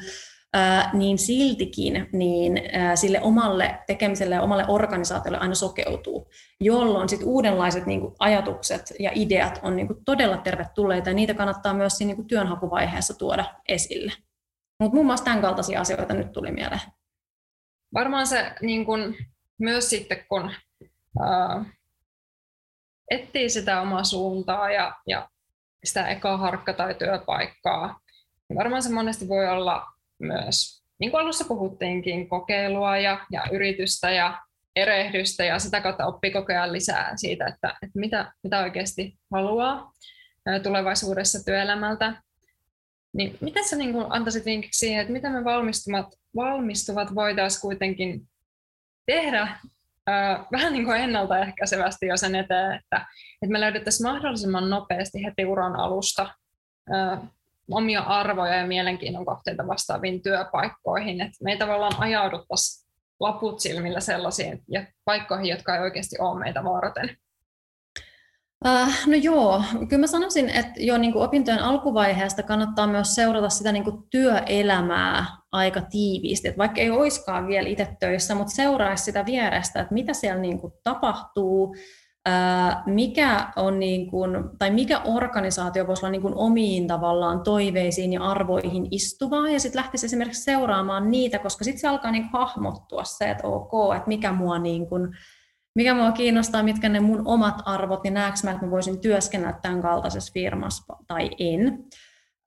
niin 0.93 1.17
siltikin 1.17 2.09
niin 2.11 2.61
sille 2.95 3.21
omalle 3.21 3.79
tekemiselle 3.87 4.35
ja 4.35 4.41
omalle 4.41 4.65
organisaatiolle 4.67 5.37
aina 5.37 5.55
sokeutuu, 5.55 6.29
jolloin 6.59 7.09
sit 7.09 7.21
uudenlaiset 7.23 7.85
niin 7.85 8.01
kuin, 8.01 8.15
ajatukset 8.19 8.93
ja 8.99 9.11
ideat 9.13 9.59
on 9.63 9.75
niin 9.75 9.87
kuin, 9.87 10.05
todella 10.05 10.37
tervetulleita 10.37 11.09
ja 11.09 11.13
niitä 11.13 11.33
kannattaa 11.33 11.73
myös 11.73 11.97
siinä 11.97 12.07
niin 12.07 12.15
kuin, 12.15 12.27
työnhakuvaiheessa 12.27 13.17
tuoda 13.17 13.45
esille. 13.67 14.11
Mutta 14.79 14.95
muun 14.95 15.05
muassa 15.05 15.25
tämän 15.25 15.41
kaltaisia 15.41 15.81
asioita 15.81 16.13
nyt 16.13 16.31
tuli 16.31 16.51
mieleen. 16.51 16.81
Varmaan 17.93 18.27
se 18.27 18.53
niin 18.61 18.85
kun, 18.85 19.15
myös 19.59 19.89
sitten, 19.89 20.25
kun 20.29 20.51
ää, 21.19 21.65
etsii 23.11 23.49
sitä 23.49 23.81
omaa 23.81 24.03
suuntaa 24.03 24.71
ja, 24.71 24.95
ja 25.07 25.29
sitä 25.83 26.07
ekaa 26.07 26.37
harkka- 26.37 26.73
tai 26.73 26.95
työpaikkaa, 26.95 27.99
niin 28.49 28.57
varmaan 28.57 28.83
se 28.83 28.91
monesti 28.91 29.27
voi 29.27 29.47
olla 29.47 29.92
myös, 30.19 30.83
niin 30.99 31.11
kuin 31.11 31.21
alussa 31.21 31.45
puhuttiinkin, 31.47 32.29
kokeilua 32.29 32.97
ja, 32.97 33.25
ja 33.31 33.43
yritystä 33.51 34.11
ja 34.11 34.39
erehdystä 34.75 35.43
ja 35.43 35.59
sitä 35.59 35.81
kautta 35.81 36.05
oppii 36.05 36.31
koko 36.31 36.53
ajan 36.53 36.73
lisää 36.73 37.13
siitä, 37.15 37.45
että, 37.45 37.69
että 37.81 37.99
mitä, 37.99 38.33
mitä 38.43 38.59
oikeasti 38.59 39.17
haluaa 39.31 39.91
tulevaisuudessa 40.63 41.45
työelämältä. 41.45 42.21
Niin 43.13 43.37
mitä 43.41 43.63
sä 43.63 43.75
niin 43.75 43.95
antaisit 44.09 44.45
vinkiksi 44.45 44.79
siihen, 44.79 45.01
että 45.01 45.13
mitä 45.13 45.29
me 45.29 45.43
valmistuvat, 45.43 46.05
valmistuvat 46.35 47.15
voitaisiin 47.15 47.61
kuitenkin 47.61 48.21
tehdä 49.05 49.41
äh, 49.41 50.45
vähän 50.51 50.73
niin 50.73 50.85
kuin 50.85 50.97
ennaltaehkäisevästi 50.97 52.07
jo 52.07 52.17
sen 52.17 52.35
eteen, 52.35 52.71
että, 52.71 53.05
että 53.41 53.51
me 53.51 53.61
löydettäisiin 53.61 54.07
mahdollisimman 54.07 54.69
nopeasti 54.69 55.23
heti 55.23 55.45
uran 55.45 55.75
alusta 55.75 56.29
äh, 56.93 57.19
omia 57.71 58.01
arvoja 58.01 58.55
ja 58.55 58.67
mielenkiinnon 58.67 59.25
kohteita 59.25 59.67
vastaaviin 59.67 60.21
työpaikkoihin, 60.21 61.21
että 61.21 61.43
me 61.43 61.51
ei 61.51 61.57
tavallaan 61.57 61.93
ajauduttaisi 61.99 62.87
laput 63.19 63.59
silmillä 63.59 63.99
sellaisiin 63.99 64.63
ja 64.67 64.85
paikkoihin, 65.05 65.45
jotka 65.45 65.75
ei 65.75 65.81
oikeasti 65.81 66.15
ole 66.19 66.39
meitä 66.39 66.63
varten. 66.63 67.17
Uh, 68.65 68.93
no 69.07 69.15
joo, 69.21 69.63
kyllä 69.89 70.01
mä 70.01 70.07
sanoisin, 70.07 70.49
että 70.49 70.73
jo 70.77 70.97
niin 70.97 71.13
kuin 71.13 71.25
opintojen 71.25 71.63
alkuvaiheesta 71.63 72.43
kannattaa 72.43 72.87
myös 72.87 73.15
seurata 73.15 73.49
sitä 73.49 73.71
niin 73.71 73.83
kuin 73.83 74.03
työelämää 74.11 75.25
aika 75.51 75.81
tiiviisti, 75.81 76.47
että 76.47 76.57
vaikka 76.57 76.81
ei 76.81 76.89
olisikaan 76.89 77.47
vielä 77.47 77.69
itse 77.69 77.87
töissä, 77.99 78.35
mutta 78.35 78.55
seuraisi 78.55 79.03
sitä 79.03 79.25
vierestä, 79.25 79.81
että 79.81 79.93
mitä 79.93 80.13
siellä 80.13 80.41
niin 80.41 80.59
kuin 80.59 80.73
tapahtuu, 80.83 81.75
mikä 82.85 83.47
on 83.55 83.79
niin 83.79 84.11
kuin, 84.11 84.31
tai 84.59 84.71
mikä 84.71 85.01
organisaatio 85.05 85.87
voisi 85.87 86.05
olla 86.05 86.11
niin 86.11 86.21
kuin 86.21 86.35
omiin 86.35 86.87
tavallaan 86.87 87.41
toiveisiin 87.43 88.13
ja 88.13 88.23
arvoihin 88.23 88.87
istuvaa, 88.91 89.49
ja 89.49 89.59
sitten 89.59 89.79
lähtisi 89.79 90.05
esimerkiksi 90.05 90.43
seuraamaan 90.43 91.11
niitä, 91.11 91.39
koska 91.39 91.63
sitten 91.63 91.81
se 91.81 91.87
alkaa 91.87 92.11
niin 92.11 92.29
hahmottua 92.33 93.03
se, 93.03 93.29
että 93.29 93.47
ok, 93.47 93.95
että 93.95 94.07
mikä 94.07 94.33
mua, 94.33 94.59
niin 94.59 94.87
kuin, 94.87 95.07
mikä 95.75 95.93
mua 95.93 96.11
kiinnostaa, 96.11 96.63
mitkä 96.63 96.89
ne 96.89 96.99
mun 96.99 97.21
omat 97.25 97.55
arvot, 97.65 98.03
niin 98.03 98.13
näekö 98.13 98.37
mä, 98.43 98.51
että 98.51 98.65
mä 98.65 98.71
voisin 98.71 99.01
työskennellä 99.01 99.59
tämän 99.61 99.81
kaltaisessa 99.81 100.33
firmassa 100.33 100.97
tai 101.07 101.29
en. 101.39 101.83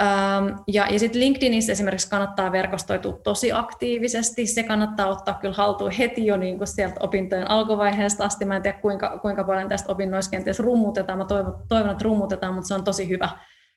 Ähm, 0.02 0.48
ja, 0.66 0.87
ja 0.90 0.98
sitten 0.98 1.20
LinkedInissä 1.20 1.72
esimerkiksi 1.72 2.11
kannattaa 2.11 2.52
verkostoitua 2.52 3.18
tosi 3.24 3.52
aktiivisesti. 3.52 4.46
Se 4.46 4.62
kannattaa 4.62 5.06
ottaa 5.06 5.35
kyllä 5.35 5.54
haltuun 5.54 5.90
heti 5.90 6.26
jo 6.26 6.37
niin 6.37 6.59
kuin 6.59 6.68
sieltä 6.68 6.96
opintojen 7.00 7.50
alkuvaiheesta 7.50 8.24
asti. 8.24 8.44
Mä 8.44 8.56
en 8.56 8.62
tiedä, 8.62 8.78
kuinka, 8.78 9.18
kuinka 9.18 9.44
paljon 9.44 9.68
tästä 9.68 9.92
opinnoista 9.92 10.30
kenties 10.30 10.61
rummutetaan. 10.61 11.18
Mä 11.18 11.24
toivon, 11.24 11.54
toivon, 11.68 11.90
että 11.90 12.04
rummutetaan, 12.04 12.54
mutta 12.54 12.68
se 12.68 12.74
on 12.74 12.85
tosi 12.85 13.09
hyvä, 13.09 13.28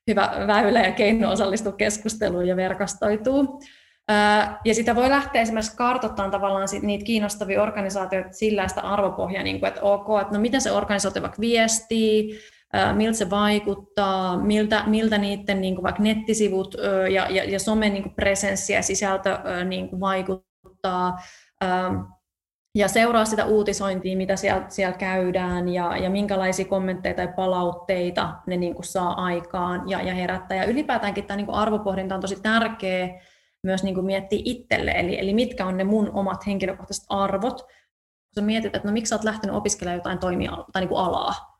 hyvä 0.07 0.31
väylä 0.47 0.81
ja 0.81 0.91
keino 0.91 1.31
osallistua 1.31 1.71
keskusteluun 1.71 2.47
ja 2.47 2.55
verkostoituu. 2.55 3.61
Äh, 4.11 4.59
ja 4.65 4.75
sitä 4.75 4.95
voi 4.95 5.09
lähteä 5.09 5.41
esimerkiksi 5.41 5.77
kartoittamaan 5.77 6.31
tavallaan 6.31 6.67
niitä 6.81 7.05
kiinnostavia 7.05 7.63
organisaatioita 7.63 8.29
sillä 8.31 8.67
sitä 8.67 8.81
arvopohjaa, 8.81 9.43
niin 9.43 9.59
kuin, 9.59 9.67
että 9.67 9.81
ok, 9.81 10.21
että 10.21 10.33
no 10.33 10.39
miten 10.39 10.61
se 10.61 10.71
organisaatio 10.71 11.21
vaikka 11.21 11.41
viestii, 11.41 12.39
miltä 12.93 13.17
se 13.17 13.29
vaikuttaa, 13.29 14.37
miltä, 14.37 14.83
miltä 14.87 15.17
niiden 15.17 15.61
niin 15.61 15.75
kuin 15.75 15.83
vaikka 15.83 16.03
nettisivut 16.03 16.75
ja, 17.13 17.27
ja, 17.29 17.43
ja 17.43 17.59
somen 17.59 17.93
niin 17.93 18.03
kuin 18.03 18.15
presenssi 18.15 18.73
ja 18.73 18.81
sisältö 18.81 19.39
niin 19.65 19.89
kuin 19.89 19.99
vaikuttaa, 19.99 21.17
ja 22.75 22.87
seuraa 22.87 23.25
sitä 23.25 23.45
uutisointia, 23.45 24.17
mitä 24.17 24.35
siellä, 24.35 24.65
siellä 24.67 24.97
käydään 24.97 25.69
ja, 25.69 25.97
ja 25.97 26.09
minkälaisia 26.09 26.65
kommentteja 26.65 27.13
tai 27.13 27.27
palautteita 27.27 28.33
ne 28.47 28.57
niin 28.57 28.75
kuin 28.75 28.85
saa 28.85 29.23
aikaan 29.23 29.89
ja, 29.89 30.01
ja 30.01 30.13
herättää. 30.13 30.57
Ja 30.57 30.65
ylipäätäänkin 30.65 31.23
tämä 31.23 31.35
niin 31.35 31.45
kuin 31.45 31.55
arvopohdinta 31.55 32.15
on 32.15 32.21
tosi 32.21 32.41
tärkeä 32.41 33.21
myös 33.63 33.83
niin 33.83 33.95
kuin 33.95 34.05
miettiä 34.05 34.39
itselle, 34.43 34.91
eli, 34.91 35.19
eli 35.19 35.33
mitkä 35.33 35.65
on 35.65 35.77
ne 35.77 35.83
mun 35.83 36.11
omat 36.13 36.47
henkilökohtaiset 36.47 37.05
arvot. 37.09 37.61
Kun 37.61 38.35
sä 38.35 38.41
mietit, 38.41 38.75
että 38.75 38.87
no 38.87 38.93
miksi 38.93 39.09
sä 39.09 39.15
oot 39.15 39.23
lähtenyt 39.23 39.55
opiskelemaan 39.55 39.97
jotain 39.97 40.19
toimia, 40.19 40.51
tai 40.73 40.81
niin 40.81 40.89
kuin 40.89 41.01
alaa, 41.01 41.58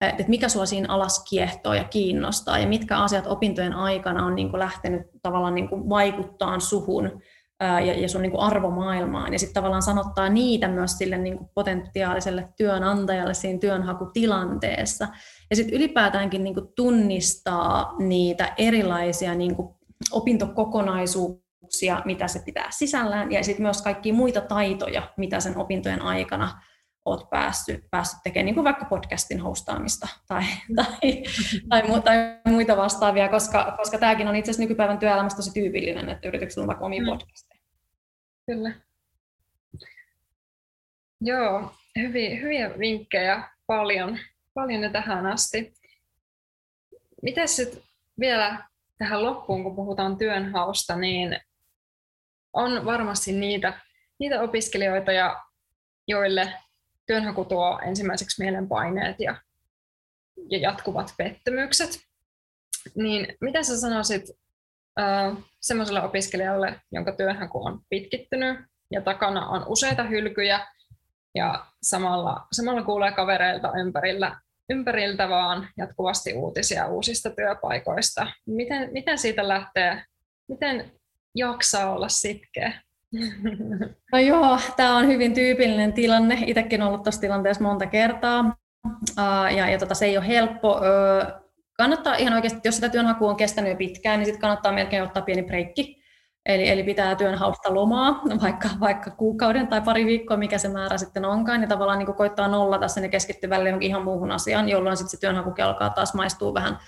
että 0.00 0.24
mikä 0.28 0.48
sua 0.48 0.66
siinä 0.66 0.94
alas 0.94 1.24
kiehtoo 1.30 1.74
ja 1.74 1.84
kiinnostaa, 1.84 2.58
ja 2.58 2.68
mitkä 2.68 2.98
asiat 2.98 3.26
opintojen 3.26 3.72
aikana 3.72 4.26
on 4.26 4.34
niin 4.34 4.50
kuin 4.50 4.60
lähtenyt 4.60 5.02
tavallaan 5.22 5.54
niin 5.54 5.68
kuin 5.68 5.88
vaikuttaa 5.88 6.60
suhun, 6.60 7.20
ja, 7.60 7.80
ja 7.80 8.08
sun 8.08 8.22
niin 8.22 8.32
kuin 8.32 8.42
arvomaailmaan. 8.42 9.32
Ja 9.32 9.38
sitten 9.38 9.54
tavallaan 9.54 9.82
sanottaa 9.82 10.28
niitä 10.28 10.68
myös 10.68 10.98
sille 10.98 11.18
niin 11.18 11.38
kuin 11.38 11.50
potentiaaliselle 11.54 12.48
työnantajalle 12.56 13.34
siinä 13.34 13.58
työnhakutilanteessa. 13.58 15.08
Ja 15.50 15.56
sitten 15.56 15.74
ylipäätäänkin 15.74 16.44
niin 16.44 16.54
kuin 16.54 16.68
tunnistaa 16.76 17.94
niitä 17.98 18.54
erilaisia 18.58 19.34
niin 19.34 19.56
kuin 19.56 19.68
opintokokonaisuuksia, 20.12 22.02
mitä 22.04 22.28
se 22.28 22.42
pitää 22.44 22.68
sisällään, 22.70 23.32
ja 23.32 23.44
sitten 23.44 23.62
myös 23.62 23.82
kaikkia 23.82 24.14
muita 24.14 24.40
taitoja, 24.40 25.02
mitä 25.16 25.40
sen 25.40 25.58
opintojen 25.58 26.02
aikana 26.02 26.62
olet 27.08 27.30
päässyt, 27.30 27.84
päässyt 27.90 28.20
tekemään, 28.24 28.44
niin 28.44 28.54
kuin 28.54 28.64
vaikka 28.64 28.84
podcastin 28.84 29.40
hostaamista 29.40 30.08
tai, 30.28 30.42
tai, 30.76 31.22
tai, 31.68 31.82
mu, 31.88 32.00
tai 32.00 32.16
muita 32.44 32.76
vastaavia, 32.76 33.28
koska, 33.28 33.74
koska 33.76 33.98
tämäkin 33.98 34.28
on 34.28 34.36
itse 34.36 34.50
asiassa 34.50 34.62
nykypäivän 34.62 34.98
työelämässä 34.98 35.36
tosi 35.36 35.54
tyypillinen, 35.54 36.08
että 36.08 36.28
yrityksellä 36.28 36.64
on 36.64 36.68
vaikka 36.68 36.84
omia 36.84 37.02
mm. 37.02 37.08
podcasteja. 37.08 37.60
Kyllä. 38.46 38.72
Joo, 41.20 41.72
hyviä, 41.98 42.40
hyviä 42.40 42.78
vinkkejä 42.78 43.48
paljon, 43.66 44.18
paljon 44.54 44.82
jo 44.82 44.90
tähän 44.90 45.26
asti. 45.26 45.72
Miten 47.22 47.48
sitten 47.48 47.82
vielä 48.20 48.68
tähän 48.98 49.22
loppuun, 49.22 49.62
kun 49.62 49.76
puhutaan 49.76 50.18
työnhausta, 50.18 50.96
niin 50.96 51.40
on 52.52 52.84
varmasti 52.84 53.32
niitä, 53.32 53.80
niitä 54.18 54.42
opiskelijoita, 54.42 55.10
joille 56.08 56.52
työnhaku 57.08 57.44
tuo 57.44 57.80
ensimmäiseksi 57.82 58.42
mielenpaineet 58.42 59.16
ja, 59.20 59.36
ja 60.50 60.58
jatkuvat 60.58 61.14
pettymykset. 61.18 62.00
Niin 62.94 63.36
mitä 63.40 63.62
sä 63.62 63.80
sanoisit 63.80 64.22
äh, 65.00 65.36
semmoiselle 65.60 66.02
opiskelijalle, 66.02 66.80
jonka 66.92 67.12
työnhaku 67.12 67.66
on 67.66 67.80
pitkittynyt 67.88 68.60
ja 68.90 69.00
takana 69.00 69.48
on 69.48 69.64
useita 69.66 70.02
hylkyjä 70.02 70.66
ja 71.34 71.66
samalla, 71.82 72.46
samalla 72.52 72.82
kuulee 72.82 73.12
kavereilta 73.12 73.72
ympärillä, 73.80 74.40
ympäriltä 74.70 75.28
vaan 75.28 75.68
jatkuvasti 75.76 76.32
uutisia 76.32 76.86
uusista 76.86 77.30
työpaikoista. 77.30 78.26
Miten, 78.46 78.92
miten 78.92 79.18
siitä 79.18 79.48
lähtee, 79.48 80.04
miten 80.48 80.92
jaksaa 81.34 81.92
olla 81.92 82.08
sitkeä? 82.08 82.82
No 84.12 84.18
joo, 84.18 84.58
tämä 84.76 84.96
on 84.96 85.06
hyvin 85.06 85.34
tyypillinen 85.34 85.92
tilanne. 85.92 86.38
Itsekin 86.46 86.82
ollut 86.82 87.02
tuossa 87.02 87.20
tilanteessa 87.20 87.64
monta 87.64 87.86
kertaa. 87.86 88.56
ja, 89.56 89.68
ja 89.70 89.78
tota, 89.78 89.94
se 89.94 90.06
ei 90.06 90.18
ole 90.18 90.26
helppo. 90.26 90.80
kannattaa 91.76 92.14
ihan 92.14 92.34
oikeasti, 92.34 92.60
jos 92.64 92.74
sitä 92.74 92.88
työnhaku 92.88 93.26
on 93.26 93.36
kestänyt 93.36 93.70
jo 93.70 93.76
pitkään, 93.76 94.18
niin 94.18 94.26
sitten 94.26 94.40
kannattaa 94.40 94.72
melkein 94.72 95.02
ottaa 95.02 95.22
pieni 95.22 95.42
breikki. 95.42 95.98
Eli, 96.46 96.68
eli 96.68 96.82
pitää 96.82 97.14
työnhausta 97.14 97.74
lomaa, 97.74 98.22
vaikka, 98.42 98.68
vaikka 98.80 99.10
kuukauden 99.10 99.68
tai 99.68 99.80
pari 99.80 100.06
viikkoa, 100.06 100.36
mikä 100.36 100.58
se 100.58 100.68
määrä 100.68 100.98
sitten 100.98 101.24
onkaan, 101.24 101.62
ja 101.62 101.68
tavallaan 101.68 101.98
niin 101.98 102.14
koittaa 102.14 102.48
nollata 102.48 102.88
sen 102.88 103.02
ja 103.02 103.08
keskittyä 103.08 103.50
välillä 103.50 103.68
johonkin 103.68 103.88
ihan 103.88 104.04
muuhun 104.04 104.30
asiaan, 104.30 104.68
jolloin 104.68 104.96
sitten 104.96 105.10
se 105.10 105.20
työnhaku 105.20 105.54
alkaa 105.62 105.90
taas 105.90 106.14
maistuu 106.14 106.54
vähän, 106.54 106.78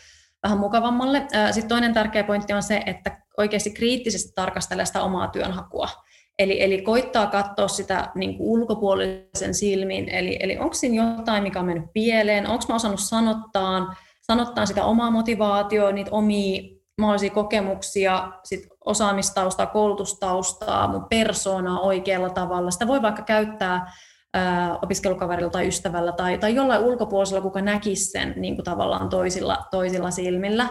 vähän 0.42 0.58
mukavammalle. 0.58 1.26
Sitten 1.50 1.68
toinen 1.68 1.94
tärkeä 1.94 2.24
pointti 2.24 2.52
on 2.52 2.62
se, 2.62 2.82
että 2.86 3.20
oikeasti 3.38 3.70
kriittisesti 3.70 4.32
tarkastelee 4.34 4.84
sitä 4.84 5.02
omaa 5.02 5.28
työnhakua. 5.28 5.88
Eli, 6.38 6.62
eli 6.62 6.82
koittaa 6.82 7.26
katsoa 7.26 7.68
sitä 7.68 8.10
niin 8.14 8.36
kuin 8.36 8.48
ulkopuolisen 8.48 9.54
silmin, 9.54 10.08
eli, 10.08 10.36
eli 10.40 10.58
onko 10.58 10.74
siinä 10.74 11.16
jotain, 11.16 11.42
mikä 11.42 11.60
on 11.60 11.66
mennyt 11.66 11.92
pieleen, 11.92 12.48
onko 12.48 12.64
mä 12.68 12.74
osannut 12.74 13.00
sanottaa, 13.00 13.94
sanottaa 14.22 14.66
sitä 14.66 14.84
omaa 14.84 15.10
motivaatioa, 15.10 15.92
niitä 15.92 16.10
omia 16.10 16.62
mahdollisia 17.00 17.30
kokemuksia, 17.30 18.32
sit 18.44 18.60
osaamistaustaa, 18.84 19.66
koulutustaustaa, 19.66 20.88
mun 20.88 21.06
persoonaa 21.10 21.80
oikealla 21.80 22.30
tavalla. 22.30 22.70
Sitä 22.70 22.86
voi 22.86 23.02
vaikka 23.02 23.22
käyttää 23.22 23.92
ää, 24.34 24.78
opiskelukaverilla 24.82 25.50
tai 25.50 25.68
ystävällä 25.68 26.12
tai, 26.12 26.38
tai 26.38 26.54
jollain 26.54 26.84
ulkopuolisella, 26.84 27.42
kuka 27.42 27.62
näkisi 27.62 28.04
sen 28.04 28.34
niin 28.36 28.54
kuin 28.54 28.64
tavallaan 28.64 29.08
toisilla, 29.08 29.58
toisilla 29.70 30.10
silmillä. 30.10 30.68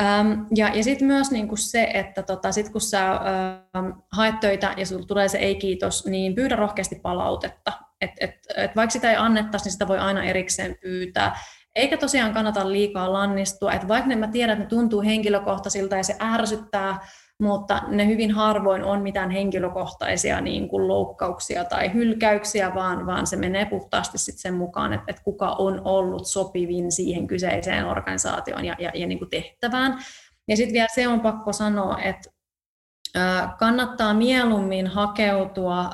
Ähm, 0.00 0.32
ja 0.54 0.68
ja 0.74 0.84
sitten 0.84 1.06
myös 1.06 1.30
niinku 1.30 1.56
se, 1.56 1.90
että 1.94 2.22
tota, 2.22 2.52
sit 2.52 2.68
kun 2.68 2.80
sä 2.80 3.10
ähm, 3.12 3.90
haet 4.12 4.40
töitä 4.40 4.74
ja 4.76 4.86
sulla 4.86 5.06
tulee 5.06 5.28
se 5.28 5.38
ei-kiitos, 5.38 6.06
niin 6.06 6.34
pyydä 6.34 6.56
rohkeasti 6.56 6.94
palautetta. 7.02 7.72
Et, 8.00 8.10
et, 8.20 8.34
et 8.56 8.76
vaikka 8.76 8.92
sitä 8.92 9.10
ei 9.10 9.16
annettaisi, 9.16 9.64
niin 9.64 9.72
sitä 9.72 9.88
voi 9.88 9.98
aina 9.98 10.24
erikseen 10.24 10.76
pyytää. 10.82 11.36
Eikä 11.74 11.96
tosiaan 11.96 12.34
kannata 12.34 12.72
liikaa 12.72 13.12
lannistua, 13.12 13.72
että 13.72 13.88
vaikka 13.88 14.08
ne, 14.08 14.16
mä 14.16 14.28
tiedän, 14.28 14.52
että 14.52 14.64
ne 14.64 14.68
tuntuu 14.68 15.02
henkilökohtaisilta 15.02 15.96
ja 15.96 16.02
se 16.02 16.16
ärsyttää, 16.22 16.98
mutta 17.42 17.82
ne 17.88 18.06
hyvin 18.06 18.30
harvoin 18.30 18.84
on 18.84 19.02
mitään 19.02 19.30
henkilökohtaisia 19.30 20.40
niin 20.40 20.68
kuin 20.68 20.88
loukkauksia 20.88 21.64
tai 21.64 21.92
hylkäyksiä, 21.92 22.74
vaan, 22.74 23.06
vaan 23.06 23.26
se 23.26 23.36
menee 23.36 23.64
puhtaasti 23.64 24.18
sit 24.18 24.38
sen 24.38 24.54
mukaan, 24.54 24.92
että, 24.92 25.04
että 25.08 25.22
kuka 25.22 25.50
on 25.50 25.82
ollut 25.84 26.26
sopivin 26.26 26.92
siihen 26.92 27.26
kyseiseen 27.26 27.86
organisaatioon 27.86 28.64
ja, 28.64 28.76
ja, 28.78 28.90
ja 28.94 29.06
niin 29.06 29.18
kuin 29.18 29.30
tehtävään. 29.30 29.98
Ja 30.48 30.56
sitten 30.56 30.72
vielä 30.72 30.88
se 30.94 31.08
on 31.08 31.20
pakko 31.20 31.52
sanoa, 31.52 31.98
että 31.98 32.30
kannattaa 33.58 34.14
mieluummin 34.14 34.86
hakeutua 34.86 35.90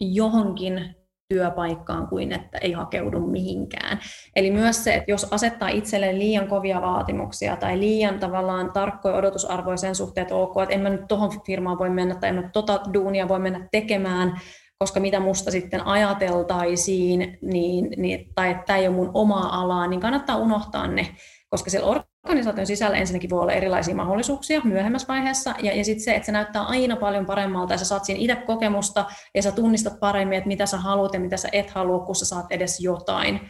johonkin 0.00 0.96
työpaikkaan 1.30 2.06
kuin 2.06 2.32
että 2.32 2.58
ei 2.58 2.72
hakeudu 2.72 3.20
mihinkään. 3.20 4.00
Eli 4.36 4.50
myös 4.50 4.84
se, 4.84 4.94
että 4.94 5.10
jos 5.10 5.32
asettaa 5.32 5.68
itselleen 5.68 6.18
liian 6.18 6.48
kovia 6.48 6.82
vaatimuksia 6.82 7.56
tai 7.56 7.78
liian 7.78 8.18
tavallaan 8.18 8.72
tarkkoja 8.72 9.14
odotusarvoja 9.14 9.76
sen 9.76 9.94
suhteen, 9.94 10.22
että 10.22 10.34
ok, 10.34 10.62
että 10.62 10.74
en 10.74 10.80
mä 10.80 10.88
nyt 10.88 11.08
tuohon 11.08 11.30
firmaan 11.46 11.78
voi 11.78 11.90
mennä 11.90 12.14
tai 12.14 12.28
en 12.28 12.34
mä 12.34 12.50
tota 12.52 12.80
duunia 12.94 13.28
voi 13.28 13.38
mennä 13.38 13.68
tekemään, 13.70 14.40
koska 14.78 15.00
mitä 15.00 15.20
musta 15.20 15.50
sitten 15.50 15.86
ajateltaisiin, 15.86 17.38
niin, 17.42 17.88
niin, 17.96 18.28
tai 18.34 18.50
että 18.50 18.62
tämä 18.66 18.76
ei 18.76 18.88
ole 18.88 18.96
mun 18.96 19.10
oma 19.14 19.40
alaa, 19.40 19.86
niin 19.86 20.00
kannattaa 20.00 20.36
unohtaa 20.36 20.86
ne, 20.86 21.06
koska 21.50 21.70
siellä 21.70 22.02
organisaation 22.24 22.66
sisällä 22.66 22.96
ensinnäkin 22.96 23.30
voi 23.30 23.40
olla 23.40 23.52
erilaisia 23.52 23.94
mahdollisuuksia 23.94 24.60
myöhemmässä 24.64 25.08
vaiheessa, 25.08 25.54
ja, 25.62 25.76
ja 25.76 25.84
sitten 25.84 26.04
se, 26.04 26.14
että 26.14 26.26
se 26.26 26.32
näyttää 26.32 26.62
aina 26.62 26.96
paljon 26.96 27.26
paremmalta, 27.26 27.74
ja 27.74 27.78
sä 27.78 27.84
saat 27.84 28.04
siinä 28.04 28.20
itse 28.20 28.46
kokemusta, 28.46 29.04
ja 29.34 29.42
sä 29.42 29.52
tunnistat 29.52 30.00
paremmin, 30.00 30.38
että 30.38 30.48
mitä 30.48 30.66
sä 30.66 30.76
haluat 30.76 31.14
ja 31.14 31.20
mitä 31.20 31.36
sä 31.36 31.48
et 31.52 31.70
halua, 31.70 31.98
kun 32.06 32.16
sä 32.16 32.24
saat 32.24 32.46
edes 32.50 32.80
jotain 32.80 33.40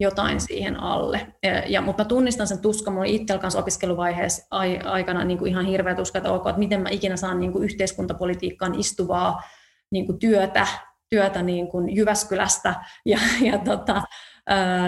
jotain 0.00 0.40
siihen 0.40 0.80
alle. 0.80 1.34
Ja, 1.42 1.62
ja, 1.66 1.80
mutta 1.80 2.02
mä 2.02 2.08
tunnistan 2.08 2.46
sen 2.46 2.58
tuskan, 2.58 2.94
mulla 2.94 3.06
itsellä 3.06 3.40
kanssa 3.40 3.58
opiskeluvaiheessa 3.58 4.46
ai, 4.50 4.78
aikana 4.78 5.24
niin 5.24 5.38
kuin 5.38 5.50
ihan 5.50 5.66
hirveä 5.66 5.94
tuska, 5.94 6.18
että, 6.18 6.32
ok, 6.32 6.46
että 6.46 6.58
miten 6.58 6.80
mä 6.80 6.88
ikinä 6.88 7.16
saan 7.16 7.40
niin 7.40 7.52
kuin 7.52 7.64
yhteiskuntapolitiikkaan 7.64 8.74
istuvaa 8.74 9.42
niin 9.90 10.06
kuin 10.06 10.18
työtä, 10.18 10.66
työtä 11.10 11.42
niin 11.42 11.68
kuin 11.68 11.96
Jyväskylästä 11.96 12.74
ja, 13.06 13.18
ja 13.40 13.58
tota, 13.58 14.02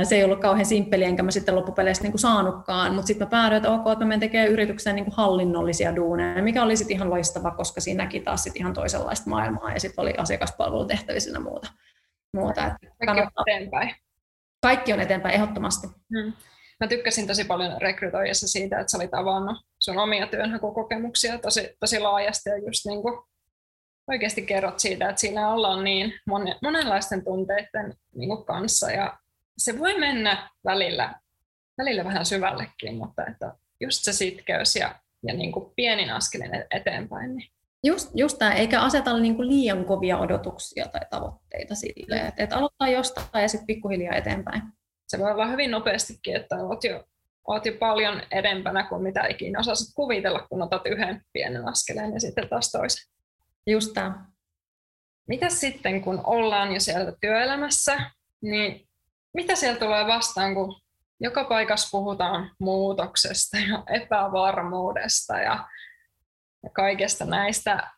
se 0.03 0.17
ei 0.17 0.25
ollut 0.25 0.41
kauhean 0.41 0.67
simppeli, 0.67 1.05
enkä 1.05 1.23
mä 1.23 1.31
sitten 1.31 1.57
loppupeleissä 1.57 2.03
niin 2.03 2.13
kuin 2.13 2.21
saanutkaan, 2.21 2.95
mutta 2.95 3.07
sitten 3.07 3.27
mä 3.27 3.31
päädyin, 3.31 3.57
että 3.57 3.71
ok, 3.71 3.93
että 3.93 4.05
mä 4.05 4.09
menen 4.09 4.21
tekemään 4.21 4.51
yritykseen 4.51 4.97
niin 4.97 5.05
kuin 5.05 5.15
hallinnollisia 5.17 5.97
duuneja, 5.97 6.43
mikä 6.43 6.63
oli 6.63 6.77
sitten 6.77 6.97
ihan 6.97 7.11
loistava, 7.11 7.51
koska 7.51 7.81
siinä 7.81 8.05
näki 8.05 8.21
taas 8.21 8.43
sitten 8.43 8.61
ihan 8.61 8.75
toisenlaista 8.75 9.31
maailmaa 9.31 9.73
ja 9.73 9.81
sitten 9.81 10.03
oli 10.03 10.15
asiakaspalvelutehtävissä 10.19 11.31
ja 11.31 11.41
muuta. 11.41 11.73
muuta. 12.37 12.67
Että 12.67 13.07
Kaikki 13.07 13.23
on 13.23 13.49
eteenpäin. 13.49 13.95
Kaikki 14.63 14.93
on 14.93 15.01
eteenpäin, 15.01 15.35
ehdottomasti. 15.35 15.87
Hmm. 15.87 16.33
Mä 16.81 16.89
tykkäsin 16.89 17.27
tosi 17.27 17.45
paljon 17.45 17.81
rekrytoijassa 17.81 18.49
siitä, 18.49 18.81
että 18.81 18.91
sä 18.91 18.99
olit 18.99 19.15
avannut 19.15 19.57
sun 19.79 19.99
omia 19.99 20.27
työnhakukokemuksia 20.27 21.39
tosi, 21.39 21.77
tosi 21.81 22.01
laajasti 22.01 22.51
ja 22.51 22.59
just 22.59 22.87
niin 22.87 23.03
kuin 23.03 23.23
oikeasti 24.09 24.43
kerrot 24.43 24.79
siitä, 24.79 25.09
että 25.09 25.21
siinä 25.21 25.53
ollaan 25.53 25.85
niin 25.85 26.13
monenlaisten 26.63 27.25
tunteiden 27.25 27.95
niin 28.15 28.29
kuin 28.29 28.45
kanssa 28.45 28.91
ja 28.91 29.19
se 29.61 29.79
voi 29.79 29.99
mennä 29.99 30.51
välillä, 30.65 31.15
välillä 31.79 32.05
vähän 32.05 32.27
syvällekin, 32.27 32.97
mutta 32.97 33.27
että 33.27 33.55
just 33.81 34.05
se 34.05 34.13
sitkeys 34.13 34.77
ja, 34.77 34.95
ja 35.27 35.35
niin 35.35 35.53
kuin 35.53 35.73
pienin 35.77 36.11
askelin 36.11 36.51
eteenpäin. 36.71 37.37
Niin. 37.37 37.51
Just, 37.85 38.11
just 38.15 38.39
tämä, 38.39 38.53
eikä 38.55 38.81
aseta 38.81 39.19
niin 39.19 39.37
kuin 39.37 39.49
liian 39.49 39.85
kovia 39.85 40.19
odotuksia 40.19 40.89
tai 40.89 41.01
tavoitteita 41.11 41.75
sille, 41.75 42.17
että 42.17 42.43
et 42.43 42.53
aloittaa 42.53 42.89
jostain 42.89 43.43
ja 43.43 43.49
sitten 43.49 43.67
pikkuhiljaa 43.67 44.17
eteenpäin. 44.17 44.63
Se 45.09 45.19
voi 45.19 45.31
olla 45.31 45.47
hyvin 45.47 45.71
nopeastikin, 45.71 46.37
että 46.37 46.57
olet 46.57 46.85
jo, 46.85 47.05
olet 47.47 47.67
jo 47.67 47.73
paljon 47.79 48.23
edempänä 48.31 48.83
kuin 48.89 49.03
mitä 49.03 49.27
ikinä 49.27 49.59
osasit 49.59 49.95
kuvitella, 49.95 50.47
kun 50.49 50.63
otat 50.63 50.83
yhden 50.87 51.23
pienen 51.33 51.69
askeleen 51.69 52.13
ja 52.13 52.21
sitten 52.21 52.49
taas 52.49 52.73
toisen. 52.73 53.11
Just 53.67 53.95
tämä. 53.95 54.27
mitä 55.29 55.49
sitten, 55.49 56.03
kun 56.03 56.21
ollaan 56.25 56.73
jo 56.73 56.81
sieltä 56.81 57.13
työelämässä, 57.21 58.11
niin 58.43 58.90
mitä 59.35 59.55
siellä 59.55 59.79
tulee 59.79 60.07
vastaan, 60.07 60.55
kun 60.55 60.81
joka 61.21 61.45
paikassa 61.45 61.89
puhutaan 61.93 62.51
muutoksesta 62.61 63.57
ja 63.57 63.83
epävarmuudesta 63.87 65.39
ja, 65.39 65.69
ja 66.63 66.71
kaikesta 66.73 67.25
näistä. 67.25 67.91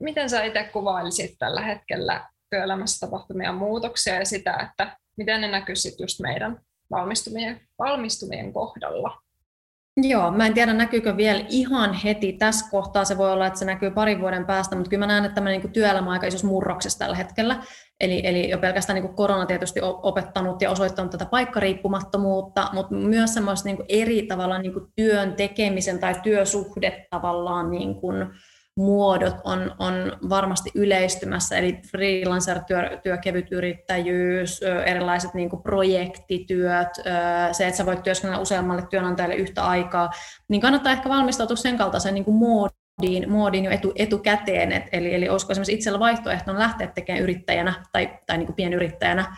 Miten 0.00 0.30
sä 0.30 0.44
itse 0.44 0.64
kuvailisit 0.72 1.36
tällä 1.38 1.60
hetkellä 1.60 2.28
työelämässä 2.50 3.06
tapahtumia 3.06 3.52
muutoksia 3.52 4.14
ja 4.14 4.24
sitä, 4.24 4.70
että 4.70 4.96
miten 5.16 5.40
ne 5.40 5.48
näkyisivät 5.48 6.00
just 6.00 6.20
meidän 6.20 6.60
valmistumien, 6.90 7.60
valmistumien 7.78 8.52
kohdalla? 8.52 9.22
Joo, 10.02 10.30
mä 10.30 10.46
en 10.46 10.54
tiedä 10.54 10.72
näkyykö 10.72 11.16
vielä 11.16 11.44
ihan 11.48 11.92
heti 11.92 12.32
tässä 12.32 12.70
kohtaa, 12.70 13.04
se 13.04 13.18
voi 13.18 13.32
olla, 13.32 13.46
että 13.46 13.58
se 13.58 13.64
näkyy 13.64 13.90
parin 13.90 14.20
vuoden 14.20 14.46
päästä, 14.46 14.76
mutta 14.76 14.90
kyllä 14.90 15.06
mä 15.06 15.06
näen, 15.06 15.24
että 15.24 15.34
tämmöinen 15.34 15.60
niin 15.60 15.72
työelämä 15.72 16.06
on 16.06 16.12
aika 16.12 16.26
isossa 16.26 16.46
murroksessa 16.46 16.98
tällä 16.98 17.16
hetkellä. 17.16 17.62
Eli, 18.00 18.20
eli 18.24 18.50
jo 18.50 18.58
pelkästään 18.58 19.02
niin 19.02 19.14
korona 19.14 19.46
tietysti 19.46 19.80
opettanut 19.82 20.62
ja 20.62 20.70
osoittanut 20.70 21.10
tätä 21.10 21.26
paikkariippumattomuutta, 21.26 22.70
mutta 22.72 22.94
myös 22.94 23.34
semmoista 23.34 23.68
niin 23.68 23.84
eri 23.88 24.22
tavalla 24.22 24.58
niin 24.58 24.72
työn 24.96 25.32
tekemisen 25.32 25.98
tai 25.98 26.14
työsuhde 26.22 27.06
tavallaan 27.10 27.70
niin 27.70 27.94
kuin, 27.94 28.26
muodot 28.76 29.34
on, 29.44 29.74
on 29.78 29.94
varmasti 30.28 30.70
yleistymässä, 30.74 31.56
eli 31.56 31.80
freelancer-työ, 31.90 32.98
työ, 33.02 33.16
kevyt 33.16 33.52
yrittäjyys, 33.52 34.60
erilaiset 34.86 35.34
niin 35.34 35.50
kuin 35.50 35.62
projektityöt, 35.62 36.88
se, 37.52 37.66
että 37.66 37.76
sä 37.76 37.86
voit 37.86 38.02
työskennellä 38.02 38.42
useammalle 38.42 38.86
työnantajalle 38.90 39.34
yhtä 39.34 39.64
aikaa, 39.64 40.10
niin 40.48 40.60
kannattaa 40.60 40.92
ehkä 40.92 41.08
valmistautua 41.08 41.56
sen 41.56 41.78
kaltaiseen 41.78 42.14
niin 42.14 42.24
kuin 42.24 42.36
moodiin, 42.36 43.30
moodiin 43.30 43.64
jo 43.64 43.70
etu, 43.70 43.92
etukäteen, 43.94 44.72
et, 44.72 44.84
eli, 44.92 45.14
eli 45.14 45.28
olisiko 45.28 45.52
esimerkiksi 45.52 45.74
itsellä 45.74 45.98
vaihtoehtona 45.98 46.58
lähteä 46.58 46.86
tekemään 46.86 47.22
yrittäjänä 47.22 47.74
tai, 47.92 48.10
tai 48.26 48.38
niin 48.38 48.46
kuin 48.46 48.56
pienyrittäjänä 48.56 49.36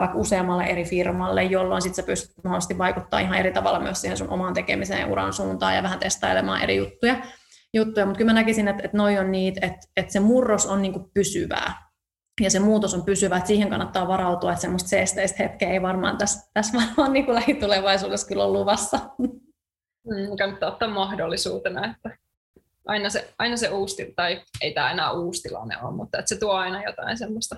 vaikka 0.00 0.18
useammalle 0.18 0.64
eri 0.64 0.84
firmalle, 0.84 1.44
jolloin 1.44 1.82
sitten 1.82 2.04
sä 2.04 2.06
pystyt 2.06 2.44
mahdollisesti 2.44 2.78
vaikuttaa 2.78 3.20
ihan 3.20 3.38
eri 3.38 3.52
tavalla 3.52 3.80
myös 3.80 4.00
siihen 4.00 4.16
sun 4.16 4.30
omaan 4.30 4.54
tekemiseen 4.54 5.08
uran 5.08 5.32
suuntaan 5.32 5.76
ja 5.76 5.82
vähän 5.82 5.98
testailemaan 5.98 6.62
eri 6.62 6.76
juttuja 6.76 7.16
juttuja, 7.74 8.06
mutta 8.06 8.18
kyllä 8.18 8.32
mä 8.32 8.40
näkisin, 8.40 8.68
että, 8.68 8.82
että 8.84 8.96
noi 8.96 9.18
on 9.18 9.32
niitä, 9.32 9.66
että, 9.66 9.86
että 9.96 10.12
se 10.12 10.20
murros 10.20 10.66
on 10.66 10.82
niin 10.82 11.10
pysyvää 11.14 11.90
ja 12.40 12.50
se 12.50 12.58
muutos 12.58 12.94
on 12.94 13.04
pysyvä, 13.04 13.36
että 13.36 13.48
siihen 13.48 13.70
kannattaa 13.70 14.08
varautua, 14.08 14.50
että 14.50 14.60
semmoista 14.62 14.88
seesteistä 14.88 15.42
hetkeä 15.42 15.70
ei 15.70 15.82
varmaan 15.82 16.18
tässä, 16.18 16.50
tässä 16.54 16.78
varmaan 16.78 17.12
niin 17.12 17.34
lähitulevaisuudessa 17.34 18.28
kyllä 18.28 18.44
ole 18.44 18.58
luvassa. 18.58 18.98
Mm, 19.18 20.36
kannattaa 20.38 20.72
ottaa 20.72 20.88
mahdollisuutena, 20.88 21.86
että 21.90 22.18
aina 22.86 23.10
se, 23.10 23.34
aina 23.38 23.56
se 23.56 23.68
uusi, 23.68 24.12
tai 24.16 24.42
ei 24.60 24.72
tämä 24.74 24.90
enää 24.90 25.12
uusi 25.12 25.42
tilanne 25.42 25.82
ole, 25.82 25.96
mutta 25.96 26.18
että 26.18 26.28
se 26.28 26.38
tuo 26.38 26.52
aina 26.52 26.82
jotain 26.82 27.18
semmoista 27.18 27.56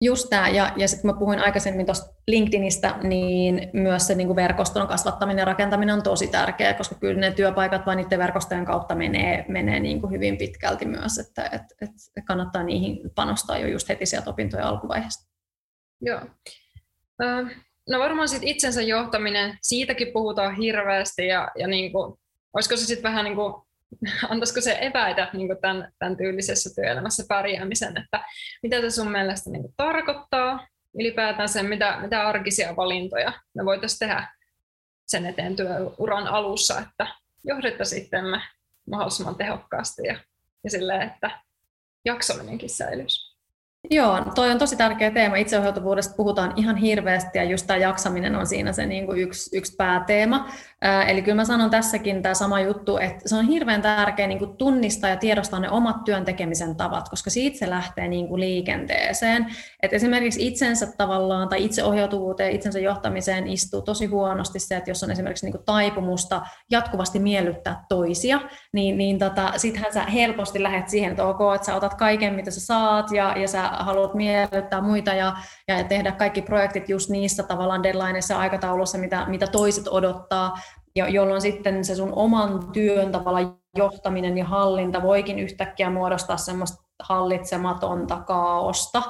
Just 0.00 0.26
tämä, 0.30 0.48
ja, 0.48 0.72
ja 0.76 0.88
sitten 0.88 1.02
kun 1.02 1.14
mä 1.14 1.18
puhuin 1.18 1.38
aikaisemmin 1.38 1.86
tuosta 1.86 2.14
LinkedInistä, 2.26 2.98
niin 3.02 3.70
myös 3.72 4.06
se 4.06 4.14
niin 4.14 4.26
kuin 4.26 4.36
verkoston 4.36 4.88
kasvattaminen 4.88 5.42
ja 5.42 5.44
rakentaminen 5.44 5.94
on 5.94 6.02
tosi 6.02 6.26
tärkeää, 6.26 6.74
koska 6.74 6.94
kyllä 6.94 7.20
ne 7.20 7.30
työpaikat 7.30 7.86
vain 7.86 7.96
niiden 7.96 8.18
verkostojen 8.18 8.64
kautta 8.64 8.94
menee, 8.94 9.44
menee 9.48 9.80
niin 9.80 10.00
kuin 10.00 10.12
hyvin 10.12 10.38
pitkälti 10.38 10.84
myös, 10.84 11.18
että 11.18 11.44
et, 11.52 11.62
et 11.80 12.24
kannattaa 12.26 12.62
niihin 12.62 13.10
panostaa 13.14 13.58
jo 13.58 13.66
just 13.66 13.88
heti 13.88 14.06
sieltä 14.06 14.30
opintojen 14.30 14.66
alkuvaiheesta. 14.66 15.28
Joo. 16.00 16.20
No 17.88 17.98
varmaan 17.98 18.28
sitten 18.28 18.48
itsensä 18.48 18.82
johtaminen, 18.82 19.58
siitäkin 19.62 20.12
puhutaan 20.12 20.54
hirveästi, 20.54 21.26
ja, 21.26 21.50
ja 21.58 21.66
niin 21.66 21.92
kuin, 21.92 22.18
olisiko 22.52 22.76
se 22.76 22.86
sitten 22.86 23.10
vähän 23.10 23.24
niin 23.24 23.36
kuin 23.36 23.54
antaisiko 24.30 24.60
se 24.60 24.78
eväitä 24.80 25.30
niin 25.32 25.48
tämän, 25.60 25.92
tämän 25.98 26.16
tyylisessä 26.16 26.74
työelämässä 26.74 27.24
pärjäämisen, 27.28 27.98
että 27.98 28.24
mitä 28.62 28.80
se 28.80 28.90
sun 28.90 29.10
mielestä 29.10 29.50
niin 29.50 29.74
tarkoittaa 29.76 30.66
ylipäätään 30.94 31.48
sen, 31.48 31.66
mitä, 31.66 31.98
mitä 32.00 32.28
arkisia 32.28 32.76
valintoja 32.76 33.32
me 33.54 33.64
voitaisiin 33.64 33.98
tehdä 33.98 34.28
sen 35.06 35.26
eteen 35.26 35.56
työuran 35.56 36.26
alussa, 36.26 36.80
että 36.80 37.06
johdettaisiin 37.44 38.02
itsemme 38.02 38.40
mahdollisimman 38.90 39.34
tehokkaasti 39.36 40.02
ja, 40.06 40.18
ja 40.64 40.70
silleen, 40.70 41.02
että 41.02 41.30
jaksaminenkin 42.04 42.70
säilyisi. 42.70 43.27
Joo, 43.90 44.24
toi 44.34 44.50
on 44.50 44.58
tosi 44.58 44.76
tärkeä 44.76 45.10
teema. 45.10 45.36
Itseohjautuvuudesta 45.36 46.14
puhutaan 46.16 46.52
ihan 46.56 46.76
hirveästi 46.76 47.38
ja 47.38 47.44
just 47.44 47.66
tämä 47.66 47.76
jaksaminen 47.76 48.36
on 48.36 48.46
siinä 48.46 48.72
se 48.72 48.86
niin 48.86 49.06
kuin 49.06 49.18
yksi, 49.18 49.56
yksi 49.56 49.76
pääteema. 49.76 50.48
Eli 51.06 51.22
kyllä 51.22 51.36
mä 51.36 51.44
sanon 51.44 51.70
tässäkin 51.70 52.22
tämä 52.22 52.34
sama 52.34 52.60
juttu, 52.60 52.96
että 52.96 53.28
se 53.28 53.36
on 53.36 53.44
hirveän 53.46 53.82
tärkeä 53.82 54.26
niin 54.26 54.38
kuin 54.38 54.56
tunnistaa 54.56 55.10
ja 55.10 55.16
tiedostaa 55.16 55.60
ne 55.60 55.70
omat 55.70 56.04
työn 56.04 56.24
tekemisen 56.24 56.76
tavat, 56.76 57.08
koska 57.08 57.30
siitä 57.30 57.58
se 57.58 57.70
lähtee 57.70 58.08
niin 58.08 58.28
kuin 58.28 58.40
liikenteeseen. 58.40 59.46
Et 59.82 59.92
esimerkiksi 59.92 60.46
itsensä 60.46 60.92
tavallaan 60.96 61.48
tai 61.48 61.64
itseohjautuvuuteen, 61.64 62.52
itsensä 62.52 62.78
johtamiseen 62.78 63.46
istuu 63.46 63.82
tosi 63.82 64.06
huonosti 64.06 64.58
se, 64.58 64.76
että 64.76 64.90
jos 64.90 65.02
on 65.02 65.10
esimerkiksi 65.10 65.46
niin 65.46 65.52
kuin 65.52 65.64
taipumusta 65.64 66.42
jatkuvasti 66.70 67.18
miellyttää 67.18 67.84
toisia, 67.88 68.40
niin, 68.72 68.98
niin 68.98 69.18
tota, 69.18 69.52
sittenhän 69.56 69.92
sä 69.92 70.02
helposti 70.02 70.62
lähdet 70.62 70.88
siihen, 70.88 71.10
että 71.10 71.24
ok, 71.24 71.40
että 71.54 71.66
sä 71.66 71.74
otat 71.74 71.94
kaiken, 71.94 72.34
mitä 72.34 72.50
sä 72.50 72.60
saat 72.60 73.12
ja, 73.12 73.34
ja 73.38 73.48
sä 73.48 73.77
haluat 73.78 74.14
miellyttää 74.14 74.80
muita 74.80 75.14
ja, 75.14 75.36
ja 75.68 75.84
tehdä 75.84 76.12
kaikki 76.12 76.42
projektit 76.42 76.88
just 76.88 77.10
niissä 77.10 77.42
tavallaan 77.42 77.82
deadlineissa 77.82 78.38
aikataulussa, 78.38 78.98
mitä, 78.98 79.26
mitä 79.26 79.46
toiset 79.46 79.88
odottaa, 79.88 80.54
jolloin 80.94 81.40
sitten 81.40 81.84
se 81.84 81.94
sun 81.94 82.12
oman 82.16 82.72
työn 82.72 83.12
tavalla 83.12 83.54
johtaminen 83.76 84.38
ja 84.38 84.44
hallinta 84.44 85.02
voikin 85.02 85.38
yhtäkkiä 85.38 85.90
muodostaa 85.90 86.36
semmoista 86.36 86.82
hallitsematonta 87.02 88.16
kaaosta. 88.16 89.02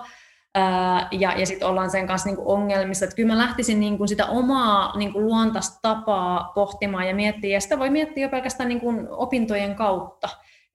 ja, 1.11 1.33
ja 1.33 1.47
sitten 1.47 1.69
ollaan 1.69 1.91
sen 1.91 2.07
kanssa 2.07 2.29
niinku 2.29 2.53
ongelmissa. 2.53 3.05
Että 3.05 3.17
kyllä 3.17 3.33
mä 3.33 3.39
lähtisin 3.39 3.81
niinku 3.81 4.07
sitä 4.07 4.27
omaa 4.27 4.97
niinku 4.97 5.21
luontaista 5.21 5.79
tapaa 5.83 6.53
pohtimaan 6.55 7.09
ja 7.09 7.15
miettiä, 7.15 7.57
ja 7.57 7.61
sitä 7.61 7.79
voi 7.79 7.91
miettiä 7.91 8.27
jo 8.27 8.31
pelkästään 8.31 8.69
niinku 8.69 8.93
opintojen 9.11 9.75
kautta. 9.75 10.29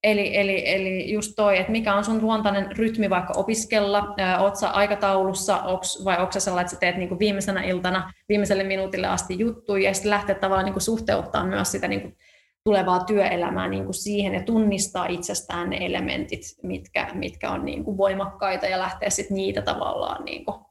Eli, 0.04 0.38
eli, 0.38 0.64
eli 0.74 1.12
just 1.12 1.34
toi, 1.36 1.58
että 1.58 1.72
mikä 1.72 1.96
on 1.96 2.04
sun 2.04 2.22
luontainen 2.22 2.78
rytmi 2.78 3.10
vaikka 3.10 3.34
opiskella, 3.38 4.16
oot 4.40 4.56
sä 4.56 4.70
aikataulussa 4.70 5.58
onks, 5.58 6.06
vai 6.06 6.20
onko 6.20 6.32
sä 6.32 6.40
sellainen, 6.40 6.66
että 6.66 6.76
sä 6.76 6.80
teet 6.80 6.98
niinku 6.98 7.20
viimeisenä 7.20 7.64
iltana 7.64 8.14
viimeiselle 8.30 8.64
minuutille 8.64 9.08
asti 9.08 9.40
juttuja 9.40 9.90
ja 9.90 9.94
sitten 9.94 10.10
lähteä 10.10 10.36
tavallaan 10.36 10.66
niinku 10.66 10.80
suhteuttaa 10.80 11.46
myös 11.46 11.72
sitä 11.72 11.88
niinku 11.88 12.18
tulevaa 12.64 13.04
työelämää 13.04 13.68
niinku 13.68 13.94
siihen 13.94 14.34
ja 14.34 14.44
tunnistaa 14.44 15.06
itsestään 15.06 15.70
ne 15.70 15.78
elementit, 15.86 16.42
mitkä, 16.64 17.08
mitkä 17.14 17.52
on 17.52 17.66
niinku 17.66 17.98
voimakkaita 17.98 18.66
ja 18.66 18.80
lähteä 18.80 19.10
sitten 19.10 19.36
niitä 19.36 19.62
tavallaan 19.62 20.26
niinku 20.26 20.66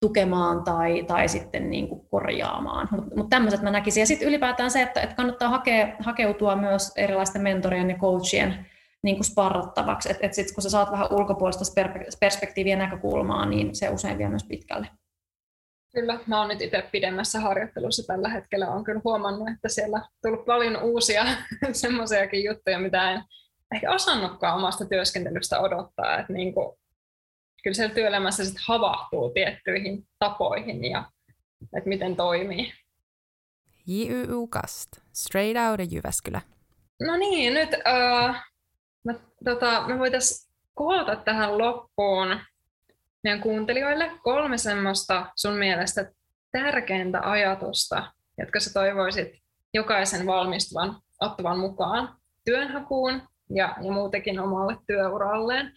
tukemaan 0.00 0.64
tai, 0.64 1.04
tai 1.06 1.28
sitten 1.28 1.70
niin 1.70 1.88
kuin 1.88 2.08
korjaamaan. 2.10 2.88
Mutta 2.90 3.16
mut 3.16 3.30
tämmöiset 3.30 3.62
mä 3.62 3.70
näkisin. 3.70 4.00
Ja 4.00 4.06
sitten 4.06 4.28
ylipäätään 4.28 4.70
se, 4.70 4.82
että, 4.82 5.00
että 5.00 5.16
kannattaa 5.16 5.48
hakea, 5.48 5.96
hakeutua 5.98 6.56
myös 6.56 6.92
erilaisten 6.96 7.42
mentorien 7.42 7.90
ja 7.90 7.96
coachien 7.96 8.66
niin 9.04 9.16
kuin 9.16 9.24
sparrattavaksi. 9.24 10.10
Että 10.10 10.26
et 10.26 10.34
sitten 10.34 10.54
kun 10.54 10.62
sä 10.62 10.70
saat 10.70 10.90
vähän 10.90 11.08
ulkopuolista 11.10 11.82
perspektiiviä 12.20 12.76
näkökulmaa, 12.76 13.46
niin 13.46 13.74
se 13.74 13.88
usein 13.88 14.18
vie 14.18 14.28
myös 14.28 14.44
pitkälle. 14.44 14.86
Kyllä, 15.94 16.18
mä 16.26 16.38
oon 16.38 16.48
nyt 16.48 16.60
itse 16.60 16.88
pidemmässä 16.92 17.40
harjoittelussa 17.40 18.06
tällä 18.06 18.28
hetkellä. 18.28 18.72
Olen 18.72 18.84
kyllä 18.84 19.00
huomannut, 19.04 19.48
että 19.48 19.68
siellä 19.68 19.96
on 19.96 20.04
tullut 20.22 20.46
paljon 20.46 20.82
uusia 20.82 21.24
semmoisiakin 21.72 22.44
juttuja, 22.44 22.78
mitä 22.78 23.10
en 23.10 23.22
ehkä 23.74 23.92
osannutkaan 23.92 24.56
omasta 24.56 24.84
työskentelystä 24.84 25.60
odottaa. 25.60 26.18
Että 26.18 26.32
niin 26.32 26.54
kuin, 26.54 26.76
kyllä 27.62 27.74
siellä 27.74 27.94
työelämässä 27.94 28.44
sit 28.44 28.56
havahtuu 28.66 29.30
tiettyihin 29.30 30.06
tapoihin 30.18 30.84
ja 30.84 31.10
että 31.76 31.88
miten 31.88 32.16
toimii. 32.16 32.72
JYU 33.86 34.46
Kast, 34.46 34.88
Straight 35.12 35.56
Out 35.70 35.92
Jyväskylä. 35.92 36.40
No 37.02 37.16
niin, 37.16 37.54
nyt 37.54 37.70
uh, 37.70 38.34
Mä, 39.04 39.14
tota, 39.44 39.84
me 39.86 39.98
voitaisiin 39.98 40.54
koota 40.74 41.16
tähän 41.16 41.58
loppuun 41.58 42.40
meidän 43.24 43.40
kuuntelijoille 43.40 44.10
kolme 44.22 44.58
semmoista 44.58 45.32
sun 45.36 45.54
mielestä 45.54 46.12
tärkeintä 46.52 47.20
ajatusta, 47.30 48.12
jotka 48.38 48.60
sä 48.60 48.72
toivoisit 48.72 49.28
jokaisen 49.74 50.26
valmistuvan 50.26 50.96
ottavan 51.20 51.58
mukaan 51.58 52.16
työnhakuun 52.44 53.22
ja, 53.50 53.76
ja 53.82 53.92
muutenkin 53.92 54.40
omalle 54.40 54.76
työuralleen. 54.86 55.72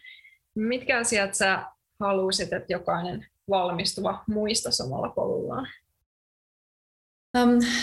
Mitkä 0.56 1.00
asiat 1.00 1.34
sä 1.34 1.63
haluaisit, 2.00 2.54
että 2.54 2.74
jokainen 2.74 3.28
valmistuva 3.50 4.24
muistaisi 4.28 4.84
omalla 4.84 5.10
polullaan? 5.10 5.68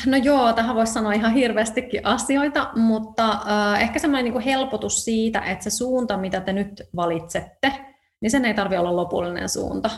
No 0.06 0.16
joo, 0.16 0.52
tähän 0.52 0.76
voisi 0.76 0.92
sanoa 0.92 1.12
ihan 1.12 1.32
hirveästikin 1.32 2.06
asioita, 2.06 2.70
mutta 2.76 3.38
ehkä 3.80 3.98
semmoinen 3.98 4.32
niin 4.32 4.42
helpotus 4.42 5.04
siitä, 5.04 5.40
että 5.40 5.64
se 5.64 5.70
suunta, 5.70 6.16
mitä 6.16 6.40
te 6.40 6.52
nyt 6.52 6.82
valitsette, 6.96 7.72
niin 8.20 8.30
sen 8.30 8.44
ei 8.44 8.54
tarvitse 8.54 8.78
olla 8.78 8.96
lopullinen 8.96 9.48
suunta, 9.48 9.90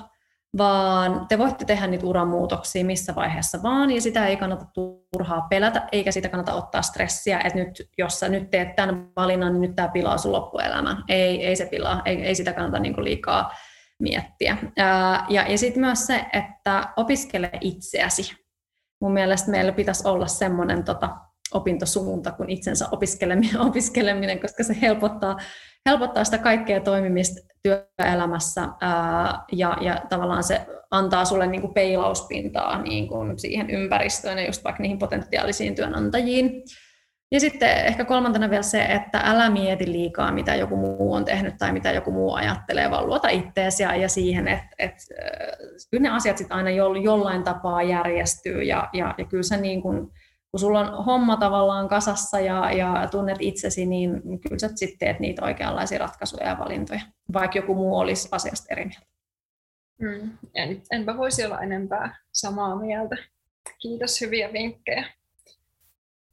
vaan 0.58 1.26
te 1.28 1.38
voitte 1.38 1.64
tehdä 1.64 1.86
niitä 1.86 2.06
uramuutoksia 2.06 2.84
missä 2.84 3.14
vaiheessa 3.14 3.62
vaan, 3.62 3.90
ja 3.90 4.00
sitä 4.00 4.26
ei 4.26 4.36
kannata 4.36 4.66
turhaa 4.74 5.46
pelätä, 5.50 5.88
eikä 5.92 6.12
sitä 6.12 6.28
kannata 6.28 6.54
ottaa 6.54 6.82
stressiä, 6.82 7.40
että 7.44 7.58
nyt, 7.58 7.88
jos 7.98 8.20
sä 8.20 8.28
nyt 8.28 8.50
teet 8.50 8.76
tämän 8.76 9.08
valinnan, 9.16 9.52
niin 9.52 9.60
nyt 9.60 9.76
tämä 9.76 9.88
pilaa 9.88 10.18
sun 10.18 10.32
loppuelämän. 10.32 11.04
Ei, 11.08 11.46
ei 11.46 11.56
se 11.56 11.66
pilaa, 11.66 12.02
ei, 12.04 12.22
ei 12.22 12.34
sitä 12.34 12.52
kannata 12.52 12.78
niin 12.78 13.04
liikaa 13.04 13.52
miettiä. 14.02 14.56
Ja, 15.28 15.46
ja 15.48 15.58
sitten 15.58 15.80
myös 15.80 16.06
se, 16.06 16.24
että 16.32 16.88
opiskele 16.96 17.50
itseäsi. 17.60 18.45
Mun 19.00 19.12
mielestä 19.12 19.50
meillä 19.50 19.72
pitäisi 19.72 20.08
olla 20.08 20.26
semmoinen 20.26 20.84
tota, 20.84 21.16
opintosuunta 21.54 22.32
kuin 22.32 22.50
itsensä 22.50 22.88
opiskeleminen, 22.92 23.60
opiskeleminen 23.68 24.40
koska 24.40 24.64
se 24.64 24.76
helpottaa, 24.82 25.36
helpottaa 25.86 26.24
sitä 26.24 26.38
kaikkea 26.38 26.80
toimimista 26.80 27.40
työelämässä 27.62 28.68
ää, 28.80 29.44
ja, 29.52 29.76
ja 29.80 30.02
tavallaan 30.08 30.44
se 30.44 30.66
antaa 30.90 31.24
sulle 31.24 31.46
niin 31.46 31.60
kuin 31.60 31.74
peilauspintaa 31.74 32.82
niin 32.82 33.08
kuin 33.08 33.38
siihen 33.38 33.70
ympäristöön 33.70 34.38
ja 34.38 34.46
just 34.46 34.64
vaikka 34.64 34.82
niihin 34.82 34.98
potentiaalisiin 34.98 35.74
työnantajiin. 35.74 36.62
Ja 37.32 37.40
sitten 37.40 37.86
ehkä 37.86 38.04
kolmantena 38.04 38.50
vielä 38.50 38.62
se, 38.62 38.84
että 38.84 39.20
älä 39.24 39.50
mieti 39.50 39.92
liikaa, 39.92 40.32
mitä 40.32 40.54
joku 40.54 40.76
muu 40.76 41.14
on 41.14 41.24
tehnyt 41.24 41.54
tai 41.58 41.72
mitä 41.72 41.92
joku 41.92 42.10
muu 42.10 42.32
ajattelee, 42.32 42.90
vaan 42.90 43.06
luota 43.06 43.28
itteesi 43.28 43.82
ja, 43.82 43.96
ja 43.96 44.08
siihen, 44.08 44.48
että, 44.48 44.68
että 44.78 45.02
kyllä 45.90 46.02
ne 46.02 46.08
asiat 46.08 46.38
sitten 46.38 46.56
aina 46.56 46.70
jollain 47.02 47.44
tapaa 47.44 47.82
järjestyy 47.82 48.62
ja, 48.62 48.88
ja, 48.92 49.14
ja 49.18 49.24
kyllä 49.24 49.42
se 49.42 49.56
niin 49.56 49.82
kuin, 49.82 49.96
kun 50.50 50.60
sulla 50.60 50.80
on 50.80 51.04
homma 51.04 51.36
tavallaan 51.36 51.88
kasassa 51.88 52.40
ja, 52.40 52.72
ja 52.72 53.08
tunnet 53.10 53.38
itsesi, 53.40 53.86
niin 53.86 54.22
kyllä 54.22 54.58
sä 54.58 54.68
sitten 54.74 54.98
teet 54.98 55.20
niitä 55.20 55.44
oikeanlaisia 55.44 55.98
ratkaisuja 55.98 56.48
ja 56.48 56.58
valintoja, 56.58 57.00
vaikka 57.32 57.58
joku 57.58 57.74
muu 57.74 57.98
olisi 57.98 58.28
asiasta 58.32 58.66
eri 58.70 58.84
mieltä. 58.84 59.06
Mm, 60.00 60.30
en, 60.54 60.82
enpä 60.92 61.16
voisi 61.16 61.44
olla 61.44 61.60
enempää 61.60 62.16
samaa 62.32 62.76
mieltä. 62.76 63.16
Kiitos 63.78 64.20
hyviä 64.20 64.52
vinkkejä. 64.52 65.04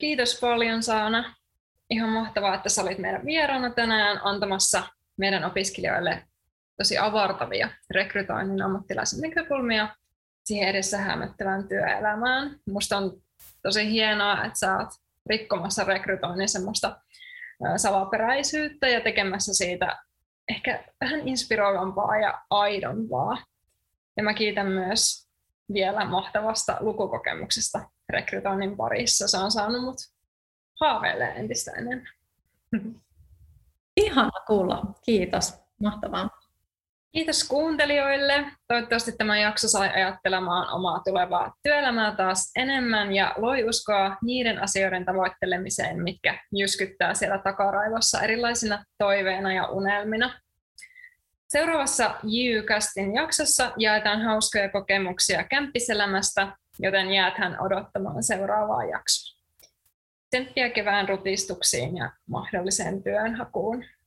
Kiitos 0.03 0.39
paljon 0.39 0.83
Saana. 0.83 1.35
Ihan 1.89 2.09
mahtavaa, 2.09 2.55
että 2.55 2.69
sä 2.69 2.81
olit 2.81 2.97
meidän 2.97 3.25
vieraana 3.25 3.69
tänään 3.69 4.19
antamassa 4.23 4.83
meidän 5.17 5.43
opiskelijoille 5.43 6.23
tosi 6.77 6.97
avartavia 6.97 7.69
rekrytoinnin 7.89 8.61
ammattilaisen 8.61 9.21
näkökulmia 9.21 9.95
siihen 10.45 10.69
edessä 10.69 10.97
hämöttävään 10.97 11.67
työelämään. 11.67 12.59
Musta 12.69 12.97
on 12.97 13.21
tosi 13.61 13.91
hienoa, 13.91 14.45
että 14.45 14.59
sä 14.59 14.77
oot 14.77 14.89
rikkomassa 15.29 15.83
rekrytoinnin 15.83 16.49
semmoista 16.49 17.01
salaperäisyyttä 17.77 18.87
ja 18.87 19.01
tekemässä 19.01 19.53
siitä 19.53 19.97
ehkä 20.49 20.83
vähän 21.01 21.27
inspiroivampaa 21.27 22.17
ja 22.17 22.41
aidompaa. 22.49 23.37
Ja 24.17 24.23
mä 24.23 24.33
kiitän 24.33 24.67
myös 24.67 25.29
vielä 25.73 26.05
mahtavasta 26.05 26.77
lukukokemuksesta 26.79 27.79
rekrytoinnin 28.13 28.77
parissa. 28.77 29.27
Se 29.27 29.37
on 29.37 29.51
saanut 29.51 29.83
mut 29.83 29.97
haaveilemaan 30.81 31.37
entistä 31.37 31.71
enemmän. 31.71 32.09
Ihana 33.97 34.39
kuulla. 34.47 34.81
Kiitos. 35.05 35.53
Mahtavaa. 35.81 36.29
Kiitos 37.11 37.43
kuuntelijoille. 37.43 38.45
Toivottavasti 38.67 39.11
tämä 39.11 39.39
jakso 39.39 39.67
sai 39.67 39.89
ajattelemaan 39.89 40.73
omaa 40.73 41.01
tulevaa 41.05 41.53
työelämää 41.63 42.15
taas 42.15 42.51
enemmän 42.55 43.15
ja 43.15 43.33
loi 43.37 43.69
uskoa 43.69 44.17
niiden 44.21 44.61
asioiden 44.63 45.05
tavoittelemiseen, 45.05 46.03
mitkä 46.03 46.39
jyskyttää 46.51 47.13
siellä 47.13 47.37
takaraivossa 47.37 48.21
erilaisina 48.21 48.83
toiveina 48.97 49.53
ja 49.53 49.67
unelmina. 49.67 50.39
Seuraavassa 51.47 52.15
Jykästin 52.23 53.13
jaksossa 53.13 53.71
jaetaan 53.77 54.21
hauskoja 54.21 54.69
kokemuksia 54.69 55.43
kämppiselämästä, 55.43 56.57
joten 56.79 57.11
jääthän 57.11 57.61
odottamaan 57.61 58.23
seuraavaa 58.23 58.83
jaksoa. 58.83 59.39
Tsemppiä 60.29 60.69
kevään 60.69 61.09
rutistuksiin 61.09 61.97
ja 61.97 62.11
mahdolliseen 62.29 63.03
työnhakuun. 63.03 63.85